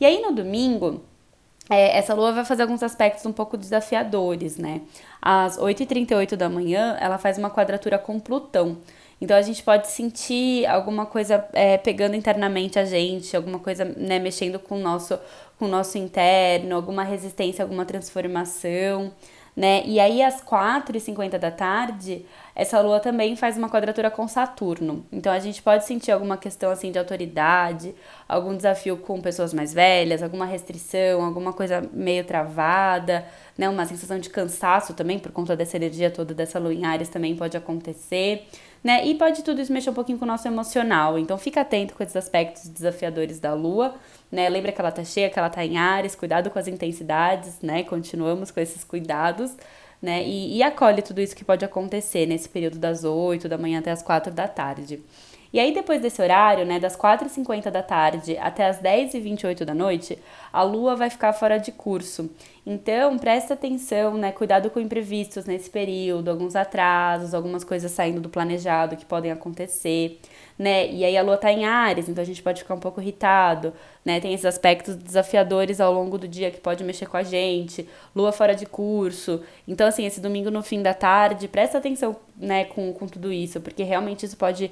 E 0.00 0.04
aí 0.04 0.20
no 0.20 0.32
domingo, 0.32 1.02
é, 1.70 1.96
essa 1.98 2.14
lua 2.14 2.32
vai 2.32 2.44
fazer 2.44 2.62
alguns 2.62 2.82
aspectos 2.82 3.24
um 3.26 3.32
pouco 3.32 3.56
desafiadores, 3.56 4.56
né? 4.56 4.82
Às 5.20 5.58
8h38 5.58 6.36
da 6.36 6.48
manhã, 6.48 6.96
ela 7.00 7.18
faz 7.18 7.38
uma 7.38 7.50
quadratura 7.50 7.98
com 7.98 8.20
Plutão. 8.20 8.78
Então 9.20 9.36
a 9.36 9.42
gente 9.42 9.62
pode 9.62 9.88
sentir 9.88 10.66
alguma 10.66 11.06
coisa 11.06 11.46
é, 11.52 11.78
pegando 11.78 12.14
internamente 12.14 12.78
a 12.78 12.84
gente, 12.84 13.34
alguma 13.34 13.58
coisa 13.58 13.84
né, 13.84 14.18
mexendo 14.18 14.58
com 14.58 14.76
o 14.76 14.80
nosso, 14.80 15.18
com 15.58 15.64
o 15.64 15.68
nosso 15.68 15.96
interno, 15.96 16.76
alguma 16.76 17.02
resistência, 17.02 17.62
alguma 17.62 17.86
transformação, 17.86 19.12
né? 19.56 19.82
E 19.86 19.98
aí 19.98 20.22
às 20.22 20.42
4h50 20.42 21.38
da 21.38 21.50
tarde, 21.50 22.26
essa 22.54 22.78
lua 22.82 23.00
também 23.00 23.34
faz 23.36 23.56
uma 23.56 23.70
quadratura 23.70 24.10
com 24.10 24.28
Saturno. 24.28 25.06
Então 25.10 25.32
a 25.32 25.38
gente 25.38 25.62
pode 25.62 25.86
sentir 25.86 26.12
alguma 26.12 26.36
questão 26.36 26.70
assim 26.70 26.92
de 26.92 26.98
autoridade, 26.98 27.94
algum 28.28 28.54
desafio 28.54 28.98
com 28.98 29.18
pessoas 29.18 29.54
mais 29.54 29.72
velhas, 29.72 30.22
alguma 30.22 30.44
restrição, 30.44 31.24
alguma 31.24 31.54
coisa 31.54 31.82
meio 31.90 32.22
travada, 32.22 33.26
né? 33.56 33.66
Uma 33.66 33.86
sensação 33.86 34.18
de 34.18 34.28
cansaço 34.28 34.92
também 34.92 35.18
por 35.18 35.32
conta 35.32 35.56
dessa 35.56 35.76
energia 35.76 36.10
toda 36.10 36.34
dessa 36.34 36.58
lua 36.58 36.74
em 36.74 36.84
Ares 36.84 37.08
também 37.08 37.34
pode 37.34 37.56
acontecer 37.56 38.46
né? 38.82 39.06
E 39.06 39.14
pode 39.14 39.42
tudo 39.42 39.60
isso 39.60 39.72
mexer 39.72 39.90
um 39.90 39.94
pouquinho 39.94 40.18
com 40.18 40.24
o 40.24 40.28
nosso 40.28 40.46
emocional. 40.46 41.18
Então 41.18 41.36
fica 41.36 41.60
atento 41.60 41.94
com 41.94 42.02
esses 42.02 42.16
aspectos 42.16 42.68
desafiadores 42.68 43.40
da 43.40 43.52
lua, 43.54 43.94
né? 44.30 44.48
Lembra 44.48 44.72
que 44.72 44.80
ela 44.80 44.92
tá 44.92 45.04
cheia, 45.04 45.30
que 45.30 45.38
ela 45.38 45.50
tá 45.50 45.64
em 45.64 45.76
Ares, 45.76 46.14
cuidado 46.14 46.50
com 46.50 46.58
as 46.58 46.68
intensidades, 46.68 47.60
né? 47.62 47.82
Continuamos 47.82 48.50
com 48.50 48.60
esses 48.60 48.84
cuidados. 48.84 49.56
Né? 50.00 50.24
E, 50.24 50.58
e 50.58 50.62
acolhe 50.62 51.00
tudo 51.00 51.20
isso 51.20 51.34
que 51.34 51.44
pode 51.44 51.64
acontecer 51.64 52.26
nesse 52.26 52.48
período 52.48 52.78
das 52.78 53.02
8 53.02 53.48
da 53.48 53.56
manhã 53.56 53.78
até 53.78 53.90
as 53.90 54.02
4 54.02 54.32
da 54.32 54.46
tarde. 54.46 55.02
E 55.52 55.60
aí, 55.60 55.72
depois 55.72 56.00
desse 56.00 56.20
horário, 56.20 56.64
né, 56.64 56.78
das 56.78 56.96
4h50 56.96 57.70
da 57.70 57.82
tarde 57.82 58.36
até 58.38 58.66
as 58.66 58.80
10h28 58.80 59.64
da 59.64 59.74
noite, 59.74 60.18
a 60.52 60.62
lua 60.62 60.96
vai 60.96 61.10
ficar 61.10 61.32
fora 61.32 61.58
de 61.58 61.72
curso. 61.72 62.30
Então, 62.64 63.16
presta 63.18 63.54
atenção, 63.54 64.14
né, 64.16 64.32
cuidado 64.32 64.70
com 64.70 64.80
imprevistos 64.80 65.44
nesse 65.44 65.70
período, 65.70 66.30
alguns 66.30 66.56
atrasos, 66.56 67.32
algumas 67.32 67.62
coisas 67.62 67.92
saindo 67.92 68.20
do 68.20 68.28
planejado 68.28 68.96
que 68.96 69.04
podem 69.04 69.30
acontecer 69.30 70.20
né? 70.58 70.90
E 70.90 71.04
aí 71.04 71.16
a 71.16 71.22
lua 71.22 71.36
tá 71.36 71.52
em 71.52 71.64
Ares, 71.64 72.08
então 72.08 72.22
a 72.22 72.26
gente 72.26 72.42
pode 72.42 72.62
ficar 72.62 72.74
um 72.74 72.80
pouco 72.80 73.00
irritado, 73.00 73.72
né? 74.04 74.20
Tem 74.20 74.32
esses 74.32 74.46
aspectos 74.46 74.96
desafiadores 74.96 75.80
ao 75.80 75.92
longo 75.92 76.16
do 76.16 76.26
dia 76.26 76.50
que 76.50 76.60
pode 76.60 76.82
mexer 76.82 77.06
com 77.06 77.16
a 77.16 77.22
gente, 77.22 77.86
lua 78.14 78.32
fora 78.32 78.54
de 78.54 78.64
curso. 78.64 79.42
Então, 79.68 79.86
assim, 79.86 80.06
esse 80.06 80.20
domingo 80.20 80.50
no 80.50 80.62
fim 80.62 80.82
da 80.82 80.94
tarde, 80.94 81.46
presta 81.48 81.78
atenção, 81.78 82.16
né, 82.36 82.64
com, 82.64 82.92
com 82.92 83.06
tudo 83.06 83.32
isso, 83.32 83.60
porque 83.60 83.82
realmente 83.82 84.24
isso 84.24 84.36
pode 84.36 84.70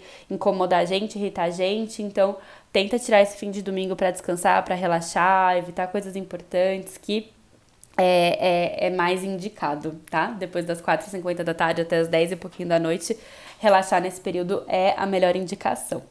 incomodar 0.65 0.81
a 0.81 0.85
gente, 0.85 1.19
irritar 1.19 1.45
a 1.45 1.51
gente. 1.51 2.03
Então, 2.03 2.37
tenta 2.73 2.99
tirar 2.99 3.23
esse 3.23 3.37
fim 3.37 3.51
de 3.51 3.63
domingo 3.63 3.95
para 3.95 4.11
descansar, 4.11 4.65
para 4.65 4.75
relaxar, 4.75 5.57
evitar 5.57 5.87
coisas 5.89 6.17
importantes 6.17 6.99
que 6.99 7.31
é, 7.97 8.85
é, 8.85 8.87
é, 8.87 8.91
mais 8.91 9.23
indicado, 9.23 10.01
tá? 10.11 10.27
Depois 10.27 10.65
das 10.65 10.83
4h50 10.83 11.45
da 11.45 11.55
tarde 11.55 11.83
até 11.83 11.99
as 11.99 12.09
10 12.09 12.33
e 12.33 12.37
pouquinho 12.37 12.69
da 12.69 12.79
noite, 12.79 13.17
relaxar 13.61 14.03
nesse 14.03 14.21
período 14.21 14.65
é 14.67 14.95
a 14.97 15.07
melhor 15.07 15.37
indicação. 15.37 16.03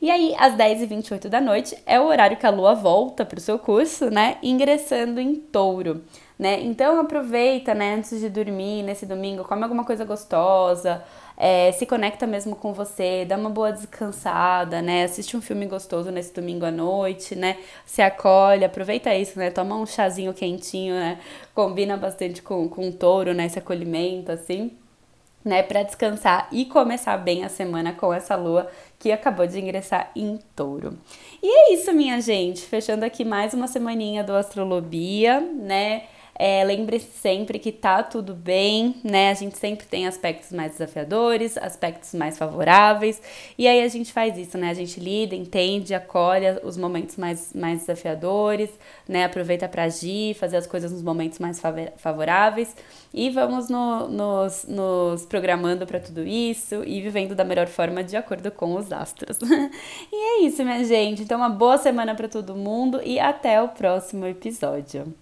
E 0.00 0.10
aí, 0.10 0.34
às 0.36 0.54
10h28 0.54 1.28
da 1.28 1.40
noite, 1.40 1.76
é 1.86 1.98
o 1.98 2.06
horário 2.06 2.36
que 2.36 2.44
a 2.44 2.50
lua 2.50 2.74
volta 2.74 3.24
para 3.24 3.38
o 3.38 3.40
seu 3.40 3.58
curso, 3.58 4.10
né? 4.10 4.36
Ingressando 4.42 5.20
em 5.20 5.36
touro. 5.36 6.02
Né? 6.38 6.60
Então 6.60 6.98
aproveita, 6.98 7.72
né, 7.72 7.94
antes 7.94 8.18
de 8.18 8.28
dormir 8.28 8.82
nesse 8.82 9.06
domingo, 9.06 9.44
come 9.44 9.62
alguma 9.62 9.84
coisa 9.84 10.04
gostosa, 10.04 11.04
é, 11.44 11.72
se 11.72 11.84
conecta 11.86 12.24
mesmo 12.24 12.54
com 12.54 12.72
você, 12.72 13.24
dá 13.24 13.36
uma 13.36 13.50
boa 13.50 13.72
descansada, 13.72 14.80
né? 14.80 15.02
Assiste 15.02 15.36
um 15.36 15.40
filme 15.40 15.66
gostoso 15.66 16.08
nesse 16.12 16.32
domingo 16.32 16.64
à 16.64 16.70
noite, 16.70 17.34
né? 17.34 17.58
Se 17.84 18.00
acolhe, 18.00 18.64
aproveita 18.64 19.12
isso, 19.12 19.36
né? 19.36 19.50
Toma 19.50 19.74
um 19.74 19.84
chazinho 19.84 20.32
quentinho, 20.32 20.94
né? 20.94 21.18
Combina 21.52 21.96
bastante 21.96 22.40
com, 22.40 22.68
com 22.68 22.88
o 22.88 22.92
touro, 22.92 23.34
né? 23.34 23.46
Esse 23.46 23.58
acolhimento, 23.58 24.30
assim 24.30 24.70
né, 25.44 25.60
para 25.60 25.82
descansar 25.82 26.48
e 26.52 26.64
começar 26.64 27.16
bem 27.16 27.44
a 27.44 27.48
semana 27.48 27.92
com 27.92 28.14
essa 28.14 28.36
lua 28.36 28.70
que 28.96 29.10
acabou 29.10 29.44
de 29.44 29.58
ingressar 29.58 30.12
em 30.14 30.38
Touro. 30.54 30.96
E 31.42 31.48
é 31.48 31.74
isso, 31.74 31.92
minha 31.92 32.20
gente, 32.20 32.60
fechando 32.62 33.04
aqui 33.04 33.24
mais 33.24 33.52
uma 33.52 33.66
semaninha 33.66 34.22
do 34.22 34.32
Astrolobia, 34.32 35.40
né? 35.40 36.04
É, 36.44 36.64
Lembre-se 36.64 37.06
sempre 37.20 37.56
que 37.56 37.70
tá 37.70 38.02
tudo 38.02 38.34
bem, 38.34 38.96
né? 39.04 39.30
A 39.30 39.34
gente 39.34 39.56
sempre 39.56 39.86
tem 39.86 40.08
aspectos 40.08 40.50
mais 40.50 40.72
desafiadores, 40.72 41.56
aspectos 41.56 42.12
mais 42.14 42.36
favoráveis, 42.36 43.22
e 43.56 43.68
aí 43.68 43.80
a 43.80 43.86
gente 43.86 44.12
faz 44.12 44.36
isso, 44.36 44.58
né? 44.58 44.70
A 44.70 44.74
gente 44.74 44.98
lida, 44.98 45.36
entende, 45.36 45.94
acolhe 45.94 46.46
os 46.64 46.76
momentos 46.76 47.16
mais, 47.16 47.52
mais 47.54 47.78
desafiadores, 47.82 48.70
né? 49.08 49.24
Aproveita 49.24 49.68
para 49.68 49.84
agir, 49.84 50.34
fazer 50.34 50.56
as 50.56 50.66
coisas 50.66 50.90
nos 50.90 51.00
momentos 51.00 51.38
mais 51.38 51.62
favoráveis 51.96 52.74
e 53.14 53.30
vamos 53.30 53.68
no, 53.68 54.08
nos, 54.08 54.64
nos 54.66 55.24
programando 55.24 55.86
para 55.86 56.00
tudo 56.00 56.26
isso 56.26 56.82
e 56.84 57.00
vivendo 57.00 57.36
da 57.36 57.44
melhor 57.44 57.68
forma 57.68 58.02
de 58.02 58.16
acordo 58.16 58.50
com 58.50 58.74
os 58.74 58.90
astros. 58.90 59.38
e 60.10 60.16
é 60.16 60.46
isso, 60.46 60.64
minha 60.64 60.82
gente. 60.84 61.22
Então, 61.22 61.38
uma 61.38 61.50
boa 61.50 61.78
semana 61.78 62.16
para 62.16 62.26
todo 62.26 62.56
mundo 62.56 63.00
e 63.04 63.20
até 63.20 63.62
o 63.62 63.68
próximo 63.68 64.26
episódio. 64.26 65.21